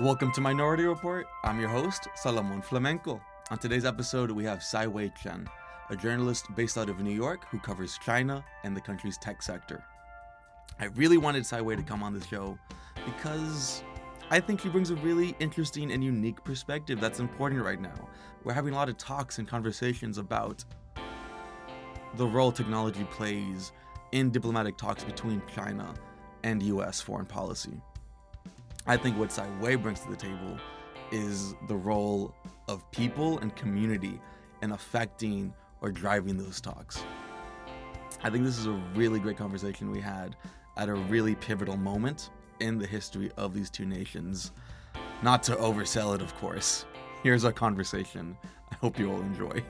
[0.00, 1.28] Welcome to Minority Report.
[1.44, 3.20] I'm your host, Salomon Flamenco.
[3.52, 5.48] On today's episode, we have Caiwei Chen,
[5.88, 9.84] a journalist based out of New York who covers China and the country's tech sector.
[10.80, 12.58] I really wanted Caiwei to come on the show
[13.04, 13.84] because
[14.32, 18.08] I think she brings a really interesting and unique perspective that's important right now.
[18.42, 20.64] We're having a lot of talks and conversations about
[22.16, 23.70] the role technology plays
[24.10, 25.94] in diplomatic talks between China
[26.42, 27.80] and US foreign policy.
[28.86, 30.58] I think what Sai Wei brings to the table
[31.10, 32.34] is the role
[32.68, 34.20] of people and community
[34.60, 37.02] in affecting or driving those talks.
[38.22, 40.36] I think this is a really great conversation we had
[40.76, 42.28] at a really pivotal moment
[42.60, 44.52] in the history of these two nations.
[45.22, 46.84] Not to oversell it, of course.
[47.22, 48.36] Here's our conversation.
[48.70, 49.62] I hope you all enjoy.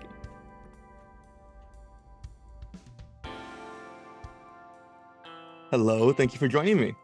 [5.70, 6.94] Hello, thank you for joining me.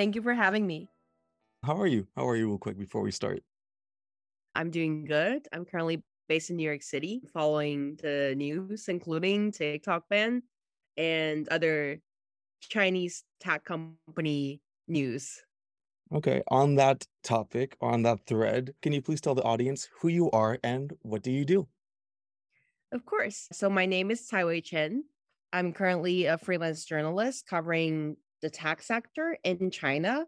[0.00, 0.88] Thank you for having me.
[1.62, 2.06] How are you?
[2.16, 3.42] How are you, real quick, before we start?
[4.54, 5.46] I'm doing good.
[5.52, 10.42] I'm currently based in New York City, following the news, including TikTok ban
[10.96, 12.00] and other
[12.62, 15.42] Chinese tech company news.
[16.14, 20.30] Okay, on that topic, on that thread, can you please tell the audience who you
[20.30, 21.68] are and what do you do?
[22.90, 23.48] Of course.
[23.52, 25.04] So my name is Caiwei Chen.
[25.52, 30.26] I'm currently a freelance journalist covering the tech sector in China.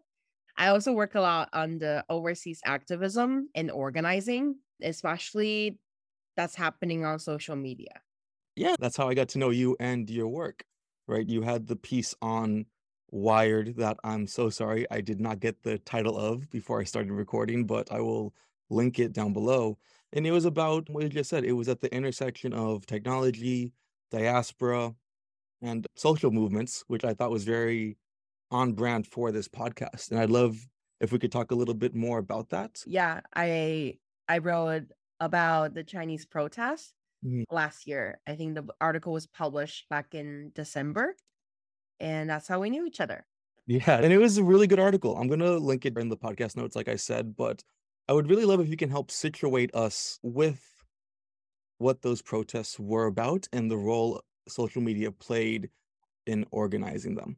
[0.57, 5.79] I also work a lot on the overseas activism and organizing, especially
[6.37, 8.01] that's happening on social media.
[8.55, 10.63] Yeah, that's how I got to know you and your work,
[11.07, 11.27] right?
[11.27, 12.65] You had the piece on
[13.09, 17.11] Wired that I'm so sorry I did not get the title of before I started
[17.11, 18.33] recording, but I will
[18.71, 19.77] link it down below.
[20.13, 21.43] And it was about what you just said.
[21.43, 23.73] It was at the intersection of technology,
[24.09, 24.95] diaspora,
[25.61, 27.97] and social movements, which I thought was very
[28.53, 30.11] on brand for this podcast.
[30.11, 30.57] And I'd love
[31.01, 32.81] if we could talk a little bit more about that.
[32.85, 34.83] Yeah, I I wrote
[35.19, 36.93] about the Chinese protests
[37.25, 37.43] mm-hmm.
[37.53, 38.19] last year.
[38.27, 41.15] I think the article was published back in December
[41.99, 43.25] and that's how we knew each other.
[43.65, 45.15] Yeah, and it was a really good article.
[45.15, 47.63] I'm going to link it in the podcast notes, like I said, but
[48.09, 50.61] I would really love if you can help situate us with
[51.77, 55.69] what those protests were about and the role social media played
[56.27, 57.37] in organizing them.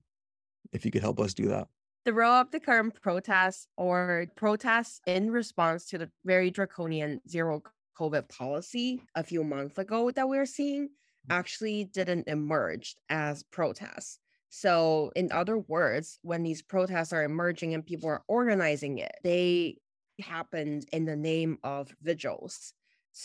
[0.72, 1.68] If you could help us do that.
[2.06, 7.64] The role of the current protests or protests in response to the very draconian zero
[7.98, 10.90] COVID policy a few months ago that we're seeing
[11.30, 14.20] actually didn't emerge as protests.
[14.50, 19.78] So, in other words, when these protests are emerging and people are organizing it, they
[20.22, 22.74] happened in the name of vigils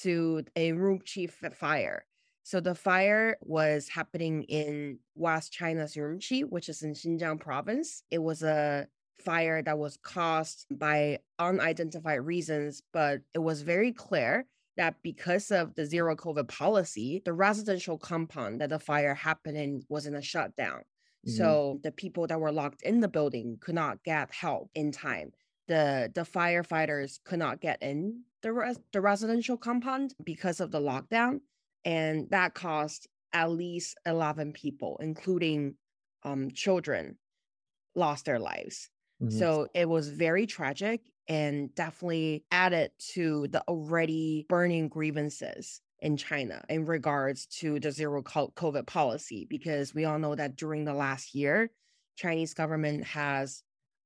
[0.03, 2.05] to Urumqi fire.
[2.43, 8.03] So the fire was happening in West China's Urumqi, which is in Xinjiang province.
[8.11, 8.87] It was a
[9.21, 14.47] fire that was caused by unidentified reasons, but it was very clear
[14.77, 19.83] that because of the zero COVID policy, the residential compound that the fire happened in
[19.89, 20.81] was in a shutdown.
[21.27, 21.37] Mm-hmm.
[21.37, 25.33] So the people that were locked in the building could not get help in time.
[25.69, 30.81] The the firefighters could not get in the res- the residential compound because of the
[30.81, 31.41] lockdown,
[31.85, 35.77] and that caused at least eleven people, including
[36.25, 37.17] um, children,
[37.95, 38.91] lost their lives.
[39.23, 39.39] Mm-hmm.
[39.39, 46.65] So it was very tragic and definitely added to the already burning grievances in China
[46.69, 51.35] in regards to the zero COVID policy, because we all know that during the last
[51.35, 51.71] year,
[52.17, 53.63] Chinese government has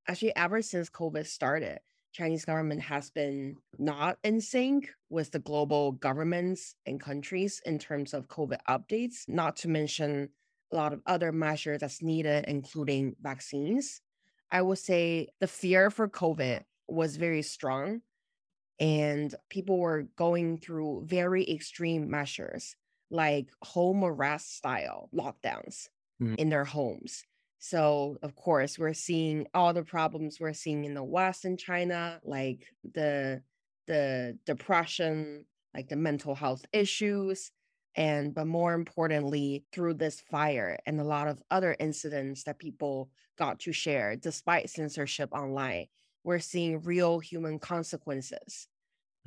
[0.06, 1.78] actually ever since COVID started,
[2.14, 8.14] Chinese government has been not in sync with the global governments and countries in terms
[8.14, 10.28] of COVID updates, not to mention
[10.72, 14.00] a lot of other measures that's needed, including vaccines.
[14.52, 18.00] I would say the fear for COVID was very strong
[18.78, 22.76] and people were going through very extreme measures
[23.10, 25.88] like home arrest style lockdowns
[26.22, 26.36] mm.
[26.36, 27.24] in their homes.
[27.66, 32.20] So, of course, we're seeing all the problems we're seeing in the West in China,
[32.24, 33.42] like the
[33.86, 37.50] the depression, like the mental health issues,
[37.96, 43.08] and but more importantly, through this fire and a lot of other incidents that people
[43.38, 45.86] got to share despite censorship online
[46.24, 48.66] we're seeing real human consequences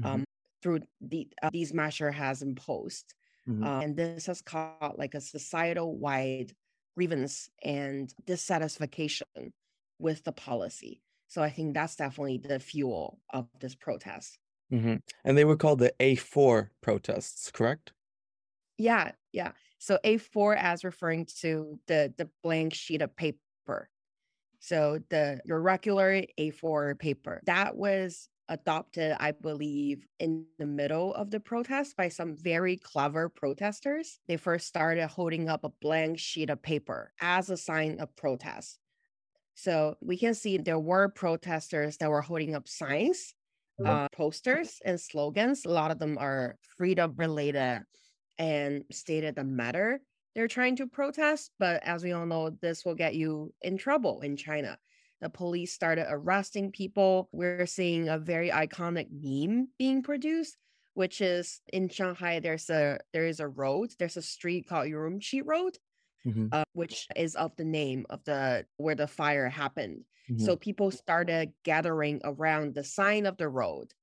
[0.02, 0.06] mm-hmm.
[0.06, 0.24] um,
[0.62, 3.14] through the, uh, these measures has imposed.
[3.48, 3.64] Mm-hmm.
[3.64, 6.52] Uh, and this has caused like a societal wide
[6.98, 9.54] grievance and dissatisfaction
[10.00, 11.00] with the policy.
[11.28, 14.40] So I think that's definitely the fuel of this protest.
[14.74, 14.96] Mm-hmm.
[15.24, 17.94] And they were called the A4 protests, correct?
[18.80, 19.52] Yeah, yeah.
[19.78, 23.90] So A4 as referring to the the blank sheet of paper
[24.60, 31.32] So the your regular A4 paper that was adopted, I believe, in the middle of
[31.32, 34.20] the protest by some very clever protesters.
[34.28, 38.80] They first started holding up a blank sheet of paper as a sign of protest.
[39.56, 43.34] So we can see there were protesters that were holding up signs,
[43.80, 43.90] mm-hmm.
[43.90, 45.66] uh, posters, and slogans.
[45.66, 47.82] A lot of them are freedom related
[48.38, 50.00] and stated the matter
[50.38, 51.50] they're trying to protest.
[51.58, 54.78] But as we all know, this will get you in trouble in China
[55.22, 57.30] the police started arresting people.
[57.32, 60.58] We're seeing a very iconic meme being produced,
[60.94, 62.40] which is in Shanghai.
[62.40, 63.94] There's a there is a road.
[63.98, 65.78] There's a street called Urumqi Road,
[66.26, 66.48] mm-hmm.
[66.52, 70.04] uh, which is of the name of the where the fire happened.
[70.30, 70.46] Mm-hmm.
[70.46, 73.94] So people started gathering around the sign of the road.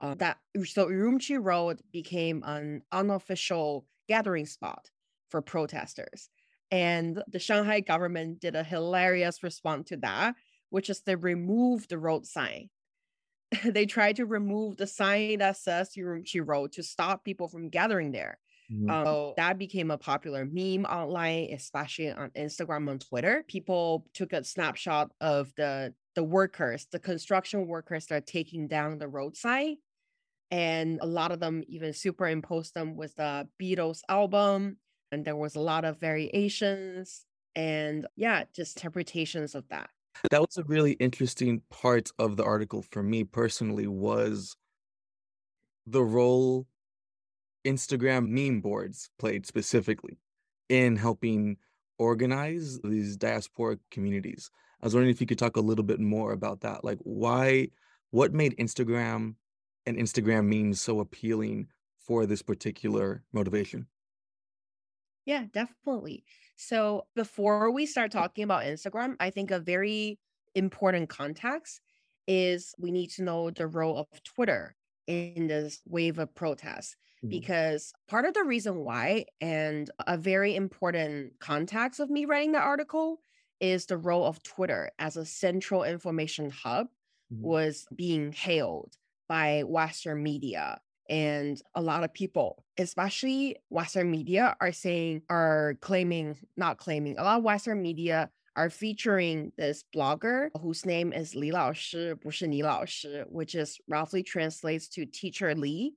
[0.00, 4.90] Uh, that so Urumqi Road became an unofficial gathering spot
[5.28, 6.28] for protesters.
[6.70, 10.34] And the Shanghai government did a hilarious response to that
[10.72, 12.70] which is they remove the road sign.
[13.64, 18.10] they tried to remove the sign that says Urumqi Road to stop people from gathering
[18.10, 18.38] there.
[18.72, 18.88] Mm-hmm.
[18.88, 23.44] Um, so that became a popular meme online, especially on Instagram and Twitter.
[23.48, 28.98] People took a snapshot of the the workers, the construction workers that are taking down
[28.98, 29.76] the road sign.
[30.50, 34.76] And a lot of them even superimposed them with the Beatles album.
[35.10, 37.24] And there was a lot of variations
[37.54, 39.90] and yeah, just interpretations of that.
[40.30, 44.56] That was a really interesting part of the article for me personally was
[45.86, 46.66] the role
[47.64, 50.18] Instagram meme boards played specifically
[50.68, 51.56] in helping
[51.98, 54.50] organize these diaspora communities.
[54.80, 56.84] I was wondering if you could talk a little bit more about that.
[56.84, 57.68] Like why
[58.10, 59.34] what made Instagram
[59.86, 61.68] and Instagram memes so appealing
[61.98, 63.86] for this particular motivation?
[65.24, 66.24] Yeah, definitely.
[66.56, 70.18] So before we start talking about Instagram, I think a very
[70.54, 71.80] important context
[72.26, 74.76] is we need to know the role of Twitter
[75.06, 76.96] in this wave of protests.
[77.18, 77.28] Mm-hmm.
[77.28, 82.58] Because part of the reason why, and a very important context of me writing the
[82.58, 83.20] article,
[83.60, 86.88] is the role of Twitter as a central information hub
[87.32, 87.42] mm-hmm.
[87.42, 88.96] was being hailed
[89.28, 90.80] by Western media
[91.11, 97.23] and a lot of people, especially Western media, are saying, are claiming, not claiming, a
[97.23, 103.25] lot of Western media are featuring this blogger whose name is Li Lao Shi, 不是你老师,
[103.29, 105.93] which is roughly translates to teacher Li.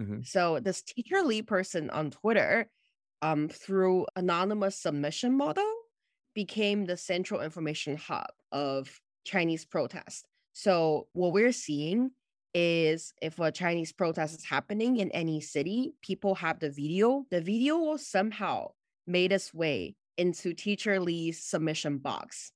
[0.00, 0.20] Mm-hmm.
[0.22, 2.68] So this teacher Li person on Twitter,
[3.20, 5.70] um, through anonymous submission model,
[6.34, 10.26] became the central information hub of Chinese protest.
[10.52, 12.12] So what we're seeing
[12.53, 17.25] is if a Chinese protest is happening in any city, people have the video.
[17.29, 18.71] The video will somehow
[19.05, 22.51] made its way into Teacher Li's submission box.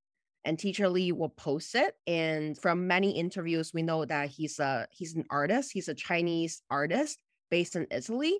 [0.46, 1.96] And Teacher Li will post it.
[2.06, 5.72] And from many interviews, we know that he's a he's an artist.
[5.72, 7.20] He's a Chinese artist
[7.50, 8.40] based in Italy.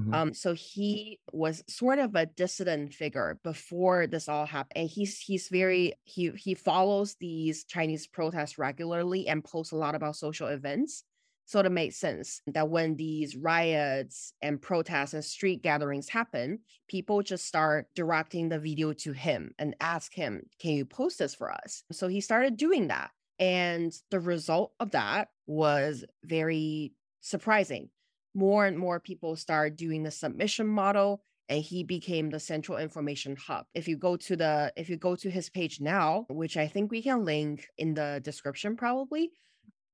[0.00, 0.14] Mm-hmm.
[0.14, 4.72] Um, so he was sort of a dissident figure before this all happened.
[4.76, 9.94] And he's he's very he he follows these Chinese protests regularly and posts a lot
[9.94, 11.04] about social events.
[11.44, 17.22] So it made sense that when these riots and protests and street gatherings happen, people
[17.22, 21.52] just start directing the video to him and ask him, Can you post this for
[21.52, 21.82] us?
[21.92, 23.10] So he started doing that.
[23.38, 27.90] And the result of that was very surprising
[28.34, 33.36] more and more people started doing the submission model and he became the central information
[33.36, 33.66] hub.
[33.74, 36.90] If you go to the if you go to his page now which i think
[36.90, 39.30] we can link in the description probably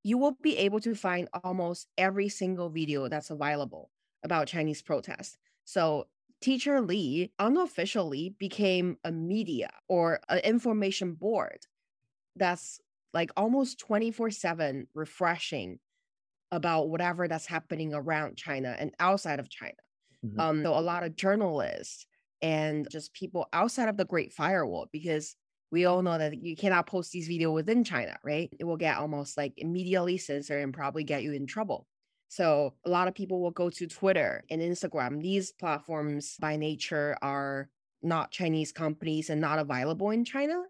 [0.04, 3.90] you will be able to find almost every single video that's available
[4.24, 6.06] about chinese protests so
[6.40, 11.66] teacher li unofficially became a media or an information board
[12.36, 12.80] that's
[13.12, 15.78] like almost 24 7 refreshing
[16.50, 19.74] about whatever that's happening around China and outside of China.
[20.24, 20.40] Mm-hmm.
[20.40, 22.06] Um, so a lot of journalists
[22.42, 25.36] and just people outside of the Great Firewall, because
[25.70, 28.48] we all know that you cannot post these videos within China, right?
[28.58, 31.86] It will get almost like immediately censored and probably get you in trouble.
[32.28, 35.20] So a lot of people will go to Twitter and Instagram.
[35.20, 37.68] These platforms by nature are
[38.02, 40.62] not Chinese companies and not available in China.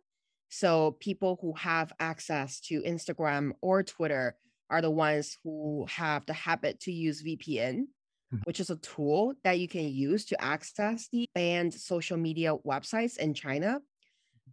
[0.48, 4.36] So people who have access to Instagram or Twitter
[4.70, 8.36] are the ones who have the habit to use VPN, mm-hmm.
[8.44, 13.16] which is a tool that you can use to access the banned social media websites
[13.16, 13.80] in China.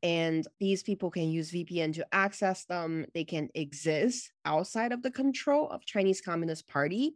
[0.04, 3.06] And these people can use VPN to access them.
[3.14, 7.16] They can exist outside of the control of Chinese Communist Party.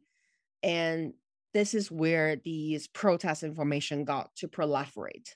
[0.64, 1.14] And
[1.54, 5.30] this is where these protest information got to proliferate.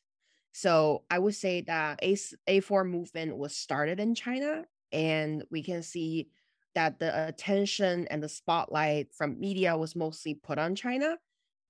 [0.53, 2.13] So I would say that A
[2.48, 6.29] A4 movement was started in China, and we can see
[6.75, 11.18] that the attention and the spotlight from media was mostly put on China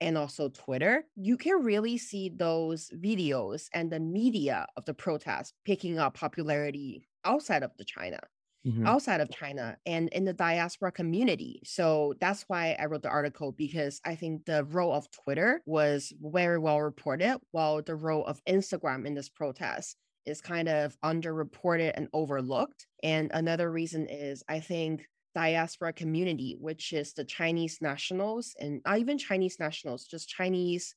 [0.02, 5.54] and also Twitter, you can really see those videos and the media of the protest
[5.66, 8.20] picking up popularity outside of the China.
[8.66, 8.88] Mm-hmm.
[8.88, 11.60] outside of China and in the diaspora community.
[11.66, 16.14] So that's why I wrote the article because I think the role of Twitter was
[16.22, 21.92] very well reported, while the role of Instagram in this protest is kind of underreported
[21.96, 22.88] and overlooked.
[23.04, 29.00] And another reason is I think diaspora community, which is the Chinese nationals and not
[29.00, 30.96] even Chinese nationals, just Chinese,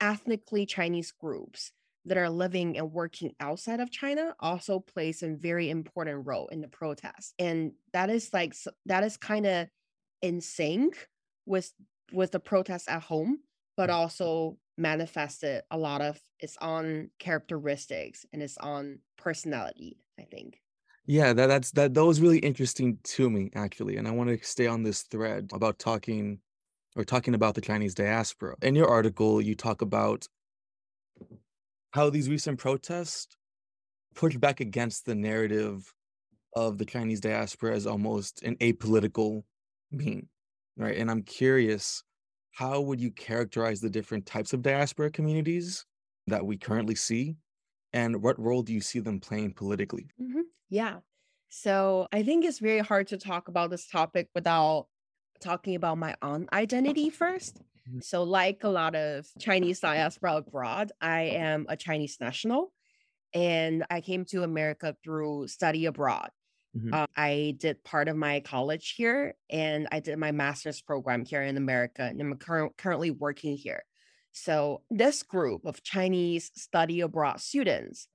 [0.00, 1.72] ethnically Chinese groups
[2.04, 6.60] that are living and working outside of China also plays a very important role in
[6.60, 7.34] the protest.
[7.38, 8.54] And that is like
[8.86, 9.68] that is kind of
[10.22, 11.08] in sync
[11.46, 11.72] with
[12.12, 13.40] with the protests at home,
[13.76, 13.94] but mm.
[13.94, 20.60] also manifested a lot of its own characteristics and its own personality, I think.
[21.06, 24.46] Yeah, that that's that that was really interesting to me actually, and I want to
[24.46, 26.40] stay on this thread about talking
[26.96, 28.56] or talking about the Chinese diaspora.
[28.62, 30.26] In your article, you talk about
[31.92, 33.36] how these recent protests
[34.14, 35.94] push back against the narrative
[36.54, 39.44] of the Chinese diaspora as almost an apolitical
[39.96, 40.28] being,
[40.76, 40.96] right?
[40.96, 42.02] And I'm curious,
[42.52, 45.84] how would you characterize the different types of diaspora communities
[46.26, 47.36] that we currently see,
[47.92, 50.08] and what role do you see them playing politically?
[50.20, 50.42] Mm-hmm.
[50.68, 50.98] Yeah.
[51.48, 54.86] So I think it's very hard to talk about this topic without
[55.40, 57.62] talking about my own identity first.
[57.88, 58.00] Mm-hmm.
[58.00, 62.72] So, like a lot of Chinese diaspora abroad, I am a Chinese national
[63.34, 66.30] and I came to America through study abroad.
[66.76, 66.94] Mm-hmm.
[66.94, 71.42] Uh, I did part of my college here and I did my master's program here
[71.42, 73.84] in America, and I'm cur- currently working here.
[74.32, 78.08] So, this group of Chinese study abroad students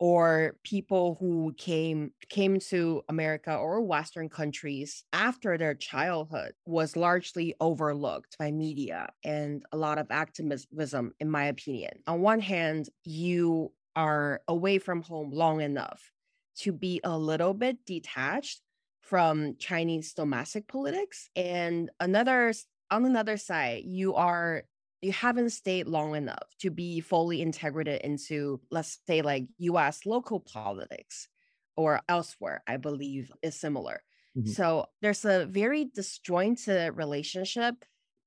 [0.00, 7.54] or people who came came to America or Western countries after their childhood was largely
[7.60, 11.92] overlooked by media and a lot of activism, in my opinion.
[12.06, 16.10] On one hand, you are away from home long enough
[16.58, 18.60] to be a little bit detached
[19.00, 21.28] from Chinese domestic politics.
[21.34, 22.52] And another
[22.90, 24.64] on another side, you are
[25.02, 30.40] you haven't stayed long enough to be fully integrated into, let's say, like US local
[30.40, 31.28] politics
[31.76, 34.02] or elsewhere, I believe is similar.
[34.36, 34.50] Mm-hmm.
[34.50, 37.76] So there's a very disjointed relationship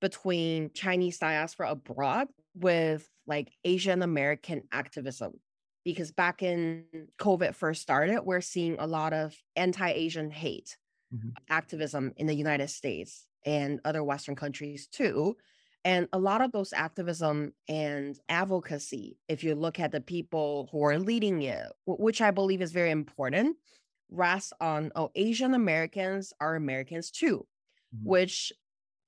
[0.01, 5.33] between Chinese diaspora abroad with like Asian American activism.
[5.83, 6.85] Because back in
[7.19, 10.77] COVID first started, we're seeing a lot of anti Asian hate
[11.13, 11.29] mm-hmm.
[11.49, 15.35] activism in the United States and other Western countries too.
[15.85, 20.83] And a lot of those activism and advocacy, if you look at the people who
[20.85, 23.57] are leading it, which I believe is very important,
[24.09, 27.45] rests on, oh, Asian Americans are Americans too,
[27.93, 28.09] mm-hmm.
[28.09, 28.53] which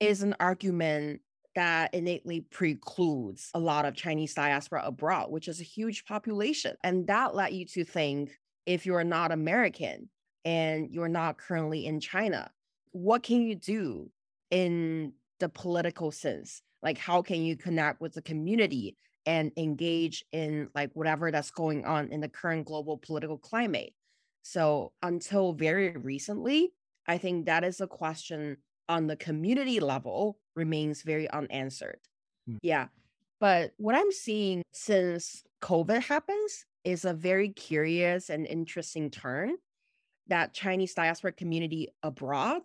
[0.02, 1.22] is an argument
[1.56, 6.76] that innately precludes a lot of Chinese diaspora abroad, which is a huge population.
[6.84, 10.10] And that led you to think if you're not American
[10.44, 12.52] and you're not currently in China,
[12.92, 14.10] what can you do
[14.52, 18.96] in the political sense like how can you connect with the community
[19.26, 23.94] and engage in like whatever that's going on in the current global political climate
[24.44, 26.72] so until very recently
[27.08, 28.56] i think that is a question
[28.88, 32.00] on the community level remains very unanswered
[32.48, 32.58] hmm.
[32.62, 32.88] yeah
[33.40, 39.56] but what i'm seeing since covid happens is a very curious and interesting turn
[40.28, 42.62] that chinese diaspora community abroad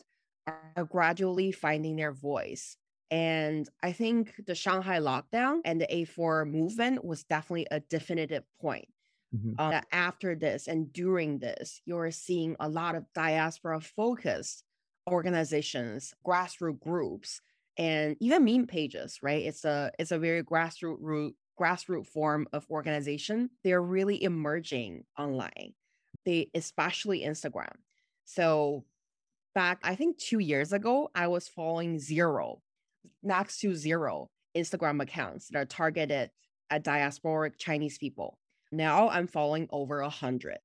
[0.77, 2.77] are gradually finding their voice.
[3.11, 8.89] And I think the Shanghai lockdown and the A4 movement was definitely a definitive point.
[9.35, 9.61] Mm-hmm.
[9.61, 14.65] Uh, that after this and during this, you're seeing a lot of diaspora focused
[15.09, 17.41] organizations, grassroots groups,
[17.77, 19.45] and even meme pages, right?
[19.45, 23.51] It's a it's a very grassroots grassroots form of organization.
[23.65, 25.75] They're really emerging online.
[26.25, 27.75] They especially Instagram.
[28.25, 28.85] So
[29.55, 32.63] back, I think two years ago, I was following zero,
[33.23, 36.31] next to zero Instagram accounts that are targeted
[36.71, 38.39] at diasporic Chinese people.
[38.73, 40.59] Now I'm following over a 100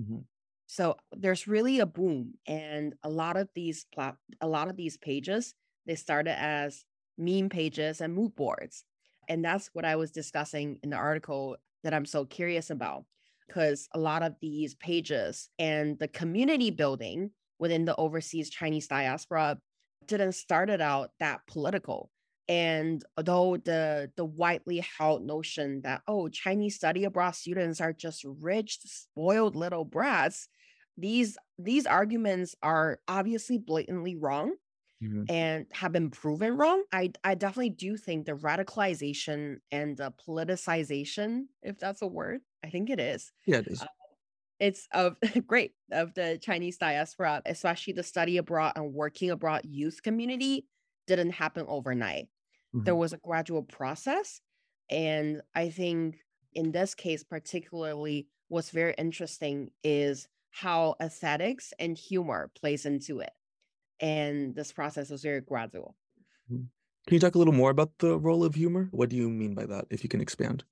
[0.00, 0.18] mm-hmm.
[0.66, 4.96] So there's really a boom, and a lot of these plat- a lot of these
[4.96, 5.54] pages
[5.86, 6.84] they started as
[7.18, 8.84] meme pages and mood boards,
[9.28, 13.04] and that's what I was discussing in the article that I'm so curious about
[13.46, 19.58] because a lot of these pages and the community building within the overseas Chinese diaspora
[20.06, 22.10] didn't start it out that political.
[22.48, 28.24] And although the the widely held notion that oh Chinese study abroad students are just
[28.40, 30.48] rich, spoiled little brats,
[30.96, 34.54] these these arguments are obviously blatantly wrong
[35.02, 35.28] Mhm.
[35.28, 36.84] and have been proven wrong.
[36.92, 42.70] I I definitely do think the radicalization and the politicization, if that's a word, I
[42.70, 43.82] think it is, Yeah, it is.
[43.82, 43.86] uh,
[44.58, 45.16] it's of
[45.46, 50.66] great of the Chinese diaspora, especially the study abroad and working abroad youth community,
[51.06, 52.28] didn't happen overnight.
[52.84, 52.96] There Mhm.
[52.96, 54.40] was a gradual process,
[54.90, 56.18] and I think
[56.54, 63.32] in this case particularly, what's very interesting is how aesthetics and humor plays into it,
[64.02, 65.96] and this process was very gradual.
[66.50, 66.68] Mhm.
[67.06, 68.88] Can you talk a little more about the role of humor?
[68.92, 70.64] What do you mean by that, if you can expand?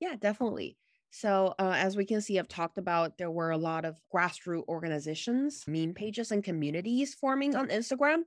[0.00, 0.78] Yeah, definitely.
[1.10, 4.66] So, uh, as we can see, I've talked about there were a lot of grassroots
[4.66, 8.24] organizations, meme pages, and communities forming on Instagram.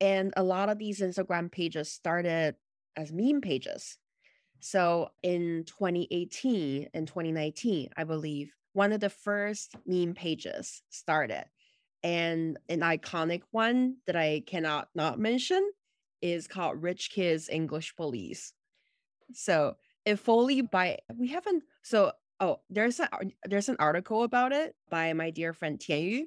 [0.00, 2.56] And a lot of these Instagram pages started
[2.96, 3.98] as meme pages.
[4.60, 11.46] So, in 2018 and 2019, I believe, one of the first meme pages started.
[12.04, 15.72] And an iconic one that I cannot not mention
[16.20, 18.52] is called Rich Kids English Police.
[19.32, 23.08] So, if fully by we haven't so oh there's a
[23.44, 26.26] there's an article about it by my dear friend Tian Yu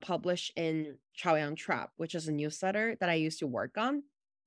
[0.00, 4.02] published in Chaoyang Trap, which is a newsletter that I used to work on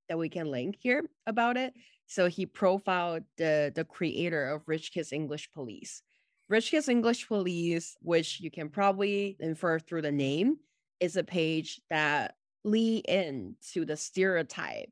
[0.09, 1.73] that we can link here about it.
[2.07, 6.01] So he profiled the the creator of Rich Kids English Police.
[6.47, 10.59] Rich Kids English Police, which you can probably infer through the name,
[10.99, 14.91] is a page that lean in to the stereotype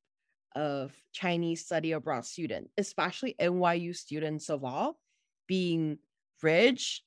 [0.56, 5.00] of Chinese study abroad student, especially NYU students of all,
[5.48, 6.00] being
[6.42, 7.04] rich,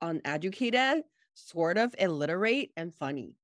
[0.00, 3.36] uneducated, sort of illiterate, and funny.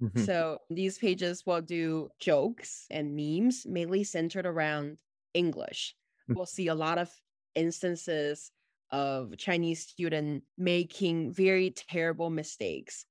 [0.00, 0.26] Mhm.
[0.26, 4.98] So these pages will do jokes and memes mainly centered around
[5.34, 5.96] English.
[6.28, 6.34] Mm.
[6.34, 7.22] We'll see a lot of
[7.54, 8.52] instances
[8.90, 13.04] of Chinese student making very terrible mistakes.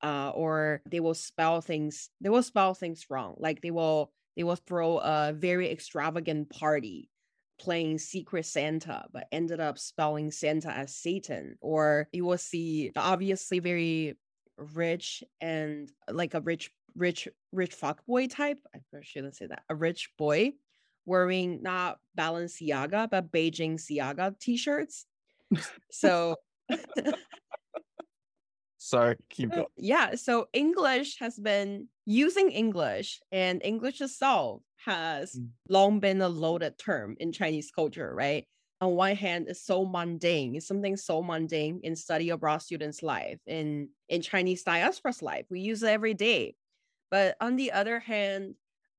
[0.00, 3.34] Uh, or they will spell things they will spell things wrong.
[3.38, 7.10] Like they will they will throw a very extravagant party
[7.58, 11.56] playing Secret Santa, but ended up spelling Santa as Satan.
[11.60, 14.16] Or you will see obviously very
[14.56, 18.58] rich and like a rich, rich, rich fuck boy type.
[18.74, 19.62] I shouldn't say that.
[19.68, 20.52] A rich boy
[21.04, 25.06] wearing not Balenciaga, but Beijing Siaga t-shirts.
[25.90, 26.36] So
[28.78, 29.66] Sorry, keep going.
[29.76, 35.52] yeah, so English has been using English and English itself has Mm.
[35.68, 38.46] long been a loaded term in Chinese culture, right?
[38.80, 40.54] On one hand, it's so mundane.
[40.54, 45.46] It's something so mundane in study abroad students' life, in in Chinese diaspora's life.
[45.50, 46.56] We use it every day.
[47.10, 48.56] But on the other hand,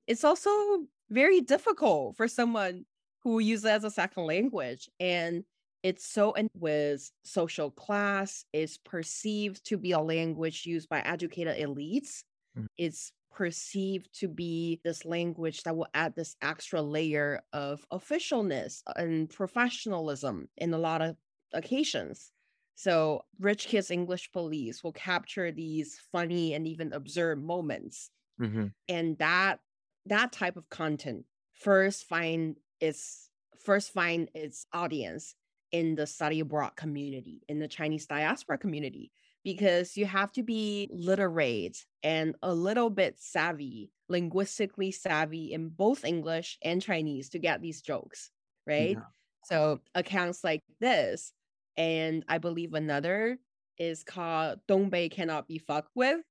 [0.08, 2.86] it's also very difficult for someone
[3.24, 4.90] who uses it as a second language.
[5.00, 5.46] And
[5.84, 11.58] it's so in with social class, is perceived to be a language used by educated
[11.58, 12.24] elites.
[12.56, 12.68] Mm.
[12.78, 19.30] It's perceived to be this language that will add this extra layer of officialness and
[19.30, 21.18] professionalism in a lot of
[21.54, 22.32] occasions.
[22.76, 28.74] So, Rich Kids English Police will capture these funny and even absurd moments Mhm.
[28.88, 29.60] and that
[30.06, 35.36] that type of content first find its first find its audience
[35.72, 39.12] in the study abroad community in the chinese diaspora community
[39.44, 46.04] because you have to be literate and a little bit savvy linguistically savvy in both
[46.06, 48.32] english and chinese to get these jokes
[48.68, 49.04] right Yeah.
[49.46, 51.34] so accounts like this
[51.78, 53.38] and i believe another
[53.78, 56.22] is called dongbei cannot be fucked with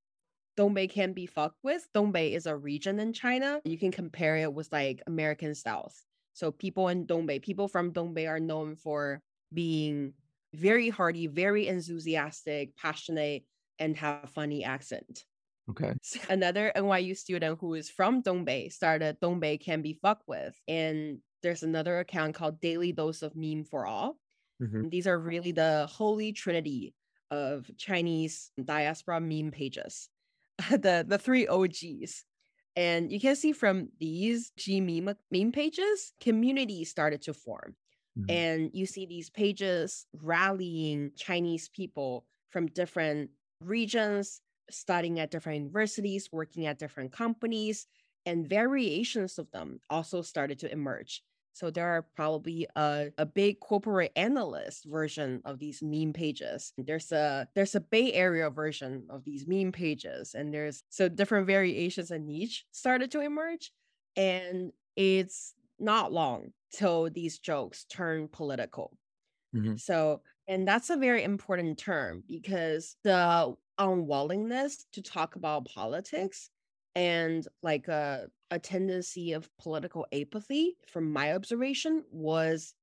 [0.57, 1.87] Dongbei can be fucked with.
[1.95, 3.61] Dongbei is a region in China.
[3.63, 5.95] You can compare it with like American South.
[6.33, 9.21] So people in Dongbei, people from Dongbei are known for
[9.53, 10.13] being
[10.53, 13.45] very hearty, very enthusiastic, passionate,
[13.77, 15.25] and have funny accent.
[15.69, 15.93] Okay.
[16.29, 20.59] Another NYU student who is from Dongbei started Dongbei can be fucked with.
[20.67, 24.19] And there's another account called Daily Dose of Meme for All.
[24.61, 24.89] Mhm.
[24.89, 26.95] These are really the holy trinity
[27.31, 30.09] of Chinese diaspora meme pages.
[30.71, 32.25] the the three OGs.
[32.75, 37.75] And you can see from these G meme, meme pages, communities started to form.
[38.15, 38.43] Mhm.
[38.47, 46.29] And you see these pages rallying Chinese people from different regions, studying at different universities,
[46.31, 47.87] working at different companies,
[48.25, 51.23] and variations of them also started to emerge.
[51.53, 56.71] So there are probably a, a big corporate analyst version of these meme pages.
[56.77, 61.47] There's a there's a Bay Area version of these meme pages, and there's so different
[61.47, 63.71] variations and niche started to emerge.
[64.15, 68.97] And it's not long till these jokes turn political.
[69.55, 69.75] Mm-hmm.
[69.77, 76.49] So, and that's a very important term because the unwillingness to talk about politics
[76.95, 82.73] and like a, a tendency of political apathy from my observation was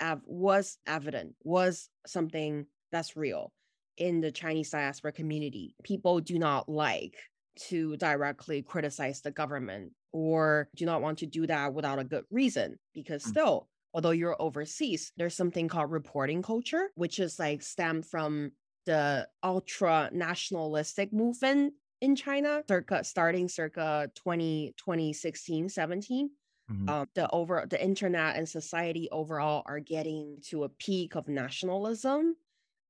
[0.00, 3.52] av- was evident was something that's real
[3.96, 7.16] in the chinese diaspora community people do not like
[7.56, 12.24] to directly criticize the government or do not want to do that without a good
[12.30, 13.36] reason because Mm.
[13.36, 18.52] still although you're overseas there's something called reporting culture which is like stemmed from
[18.86, 26.30] the ultra nationalistic movement in china circa starting circa 20 2016 17
[26.68, 26.88] Mhm.
[26.88, 32.36] um, the over the internet and society overall are getting to a peak of nationalism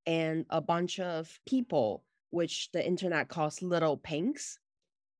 [0.07, 4.59] and a bunch of people which the internet calls little pinks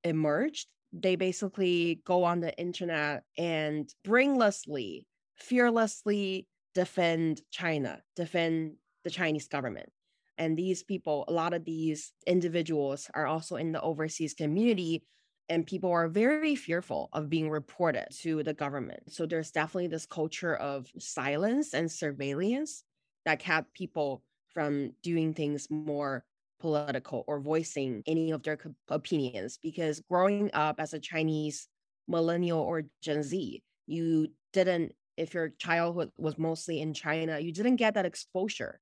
[0.05, 5.05] emerged they basically go on the internet and brainlessly
[5.37, 9.91] fearlessly defend china defend the chinese government
[10.39, 15.05] and these people a lot of these individuals are also in the overseas community
[15.49, 19.13] and people are very fearful of being reported to the government.
[19.13, 22.83] So there's definitely this culture of silence and surveillance
[23.25, 26.25] that kept people from doing things more
[26.61, 29.59] political or voicing any of their opinions.
[29.63, 31.69] Because growing up as a Chinese
[32.09, 37.77] millennial or Gen Z, you didn't, if your childhood was mostly in China, you didn't
[37.77, 38.81] get that exposure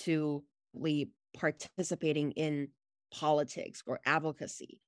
[0.00, 0.42] to
[1.36, 2.68] participating in
[3.12, 4.80] politics or advocacy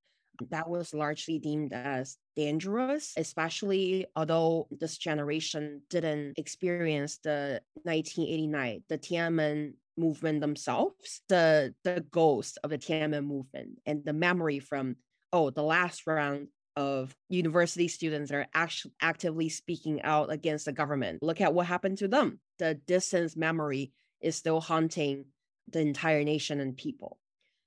[0.51, 8.99] that was largely deemed as dangerous, especially although this generation didn't experience the 1989, the
[8.99, 14.97] Tiananmen movement themselves, the the ghost of the Tiananmen movement and the memory from
[15.33, 20.73] oh the last round of university students that are actually actively speaking out against the
[20.73, 21.23] government.
[21.23, 22.41] Look at what happened to them.
[22.59, 25.27] The distant memory is still haunting
[25.69, 27.19] the entire nation and people.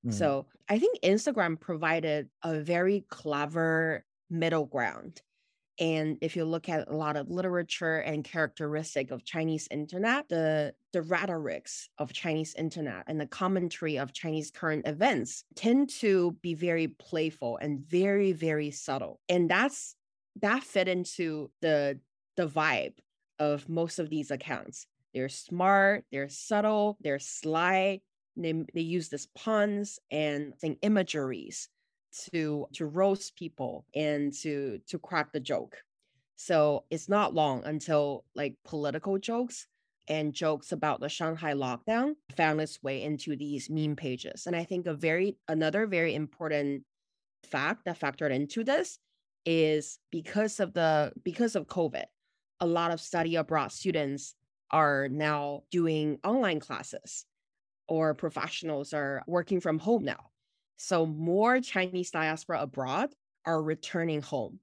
[0.05, 0.13] Mhm.
[0.13, 5.21] So I think Instagram provided a very clever middle ground.
[5.79, 10.73] And if you look at a lot of literature and characteristic of Chinese internet, the
[10.93, 16.53] the rhetorics of Chinese internet and the commentary of Chinese current events tend to be
[16.53, 19.19] very playful and very, very subtle.
[19.29, 19.95] And that's
[20.41, 21.99] that fit into the
[22.35, 22.93] the vibe
[23.39, 24.85] of most of these accounts.
[25.13, 28.01] They're smart, they're subtle, they're sly,
[28.37, 31.69] they, they use this puns and thing imageries
[32.11, 35.77] to to roast people and to to crack the joke
[36.35, 39.67] so it's not long until like political jokes
[40.07, 44.63] and jokes about the shanghai lockdown found its way into these meme pages and i
[44.63, 46.83] think a very another very important
[47.43, 48.99] fact that factored into this
[49.45, 52.05] is because of the because of covid
[52.59, 54.35] a lot of study abroad students
[54.69, 57.25] are now doing online classes
[57.87, 60.30] or professionals are working from home now.
[60.81, 63.15] So more Chinese diaspora abroad
[63.45, 64.61] are returning home.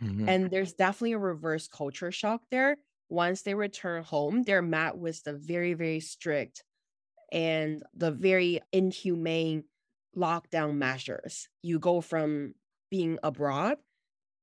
[0.00, 0.28] Mhm.
[0.28, 2.78] And there's definitely a reverse culture shock there.
[3.08, 6.64] Once they return home, they're met with the very, very strict
[7.32, 9.64] and the very inhumane
[10.16, 11.48] lockdown measures.
[11.62, 12.54] You go from
[12.90, 13.78] being abroad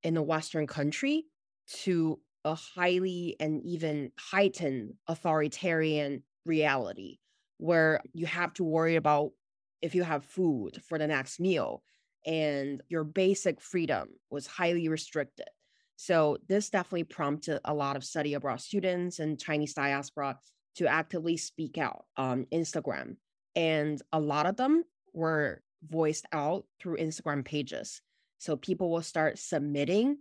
[0.04, 1.26] in a Western country
[1.68, 7.20] to a highly and even heightened authoritarian reality
[7.58, 9.32] where you have to worry about
[9.82, 11.84] if you have food for the next meal
[12.26, 15.48] and your basic freedom was highly restricted.
[15.96, 20.38] So this definitely prompted a lot of study abroad students and Chinese diaspora
[20.76, 23.18] to actively speak out on Instagram.
[23.56, 28.02] And a lot of them were voiced out through Instagram pages.
[28.38, 30.18] So people will start submitting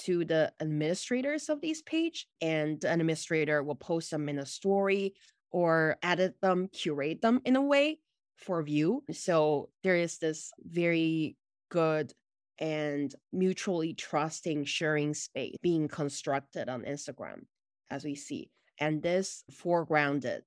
[0.00, 5.14] to the administrators of these page and the administrator will post them in a story
[5.50, 7.98] or edit them, curate them in a way
[8.42, 9.04] for view.
[9.12, 11.36] So there is this very
[11.70, 12.12] good
[12.58, 17.44] and mutually trusting sharing space being constructed on Instagram,
[17.90, 18.50] as we see.
[18.78, 20.42] And this foregrounded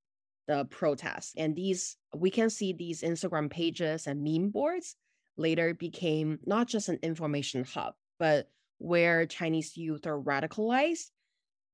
[0.47, 1.33] the protests.
[1.37, 4.95] And these, we can see these Instagram pages and meme boards
[5.37, 11.09] later became not just an information hub, but where Chinese youth are radicalized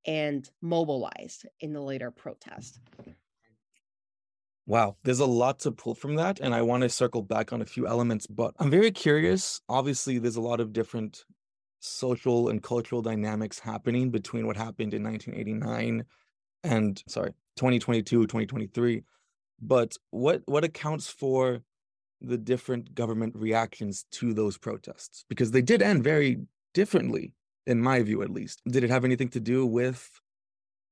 [0.05, 2.79] and mobilized in the later protest.
[4.65, 7.61] Wow, there's a lot to pull from that, and I want to circle back on
[7.61, 9.59] a few elements, but I'm very curious.
[9.67, 11.25] Obviously, there's a lot of different
[11.79, 16.05] social and cultural dynamics happening between what happened in 1989
[16.63, 19.03] and sorry, 2022, 2023.
[19.59, 21.63] But what what accounts for
[22.21, 25.25] the different government reactions to those protests?
[25.27, 26.37] Because they did end very
[26.75, 27.33] differently
[27.65, 28.61] in my view at least.
[28.67, 30.20] Did it have anything to do with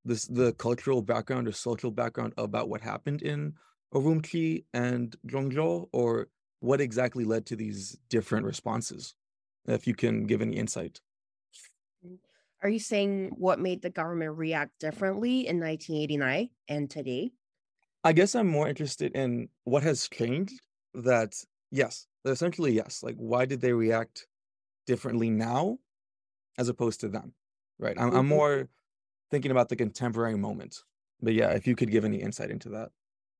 [0.10, 3.56] this the cultural background or social background about what happened in
[3.94, 6.28] Urumqi and Zhengzhou, or
[6.60, 9.16] what exactly led to these different responses?
[9.66, 11.02] If you can give any insight.
[12.62, 17.32] Are you saying what made the government react differently in 1989 and today?
[18.04, 20.60] I guess I'm more interested in what has changed
[20.94, 21.36] that,
[21.72, 23.04] yes, essentially, yes.
[23.04, 24.28] Like, why did they react
[24.88, 25.80] differently now
[26.58, 27.34] as opposed to then?
[27.78, 27.98] Right.
[27.98, 28.30] I'm, I'm Mhm.
[28.30, 28.70] more
[29.32, 30.84] thinking about the contemporary moment.
[31.22, 32.90] But yeah, if you could give any insight into that,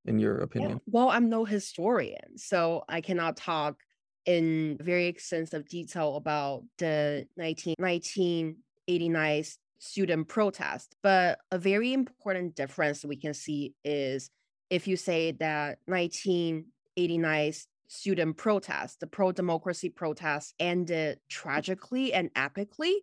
[0.04, 0.44] in your Yeah.
[0.44, 0.80] opinion.
[0.86, 3.82] Well, I'm no historian, so I cannot talk
[4.26, 9.44] in very extensive detail about the 19, 1989
[9.78, 10.94] student protest.
[11.02, 14.30] But a very important difference we can see is
[14.68, 17.52] if you say that 1989
[17.88, 22.96] student protest, the pro democracy protest, ended tragically and epically,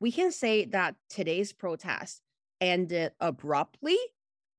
[0.00, 2.21] we can say that today's protest
[2.62, 3.98] ended abruptly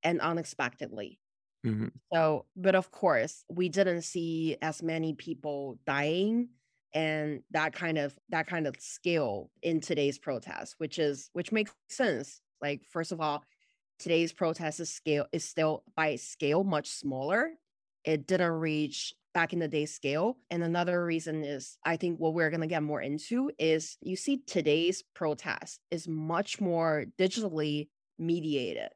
[0.03, 1.19] and unexpectedly.
[1.63, 2.01] Mhm.
[2.13, 6.49] So, but of course, we didn't see as many people dying
[6.93, 11.73] and that kind of that kind of scale in today's protest, which is which makes
[11.89, 12.41] sense.
[12.61, 13.43] Like, first of all,
[13.99, 17.53] today's protest is scale is still by scale much smaller.
[18.03, 20.37] It didn't reach back in the day scale.
[20.51, 24.41] And another reason is I think what we're gonna get more into is you see
[24.45, 27.87] today's protest is much more digitally
[28.19, 28.89] mediated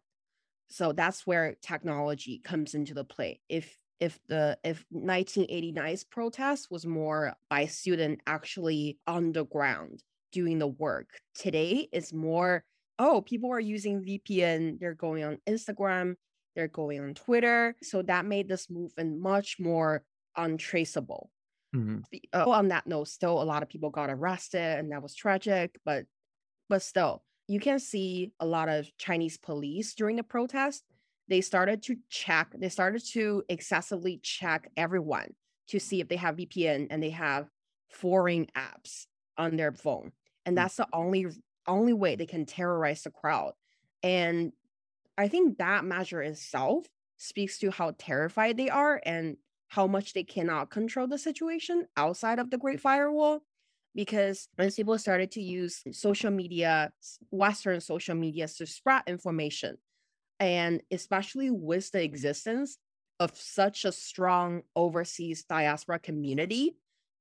[0.70, 6.86] so that's where technology comes into the play if if the if 1989's protest was
[6.86, 12.64] more by student actually on the ground doing the work today is more
[13.00, 16.16] oh people are using vpn they're going on instagram
[16.58, 20.06] they're going on twitter so that made this movement much more
[20.38, 21.32] untraceable
[21.74, 22.04] Mhm.
[22.34, 25.80] uh, on that note, still a lot of people got arrested, and that was tragic.
[25.86, 26.06] But
[26.70, 30.86] but still, you can see a lot of Chinese police during the protest.
[31.30, 32.54] They started to check.
[32.58, 35.36] They started to excessively check everyone
[35.70, 37.50] to see if they have VPN and they have
[37.90, 40.14] foreign apps on their phone,
[40.46, 40.58] and Mm.
[40.58, 41.28] that's the only
[41.68, 43.54] only way they can terrorize the crowd.
[44.04, 44.54] And
[45.18, 46.86] I think that measure itself
[47.18, 49.38] speaks to how terrified they are and
[49.70, 53.42] how much they cannot control the situation outside of the Great Firewall.
[53.96, 56.92] Because when people started to use social media,
[57.32, 59.78] Western social media to spread information,
[60.40, 62.78] and especially with the existence
[63.20, 66.78] of such a strong overseas diaspora community,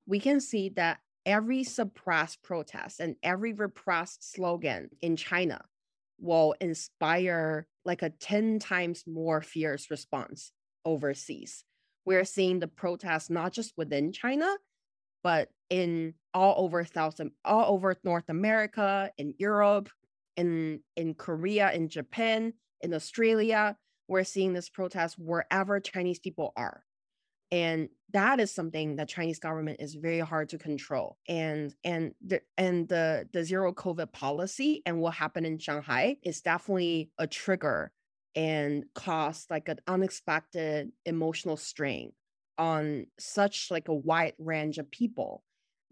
[0.06, 5.64] we can see that every suppressed protest and every repressed slogan in China
[6.18, 10.52] will inspire like a 10 times more fierce response
[10.84, 11.64] overseas.
[12.04, 14.56] We're seeing the protests not just within China,
[15.22, 19.90] but in all over South all over North America, in Europe,
[20.36, 23.76] in in Korea, in Japan, in Australia.
[24.08, 26.84] We're seeing this protest wherever Chinese people are.
[27.50, 31.16] And that is something that Chinese government is very hard to control.
[31.28, 36.40] And and the and the the zero COVID policy and what happened in Shanghai is
[36.40, 37.92] definitely a trigger
[38.34, 42.12] and caused like an unexpected emotional strain
[42.58, 45.42] on such like a wide range of people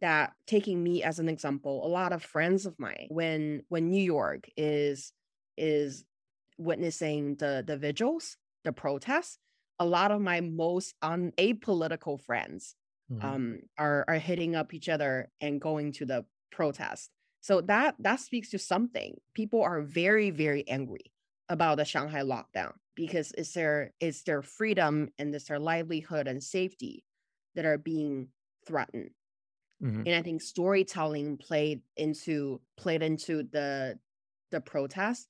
[0.00, 4.02] that taking me as an example a lot of friends of mine when when new
[4.02, 5.12] york is
[5.56, 6.04] is
[6.58, 9.38] witnessing the the vigils the protests
[9.78, 12.76] a lot of my most un- apolitical friends
[13.08, 13.20] Mhm.
[13.22, 17.10] um are are hitting up each other and going to the protest
[17.40, 21.12] so that that speaks to something people are very very angry
[21.48, 26.42] about the shanghai lockdown because it's their it's their freedom and it's their livelihood and
[26.42, 27.04] safety
[27.54, 28.28] that are being
[28.66, 29.10] threatened
[29.80, 30.04] Mhm.
[30.06, 33.98] and i think storytelling played into played into the
[34.50, 35.28] the protest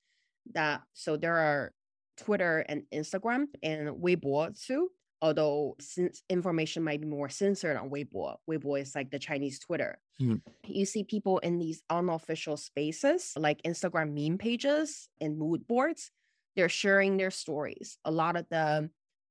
[0.53, 1.73] that so there are
[2.17, 4.89] twitter and instagram and weibo too
[5.21, 9.99] although since information might be more censored on weibo weibo is like the chinese twitter
[10.21, 10.41] Mhm.
[10.65, 16.11] you see people in these unofficial spaces like instagram meme pages and mood boards
[16.55, 18.89] they're sharing their stories a lot of the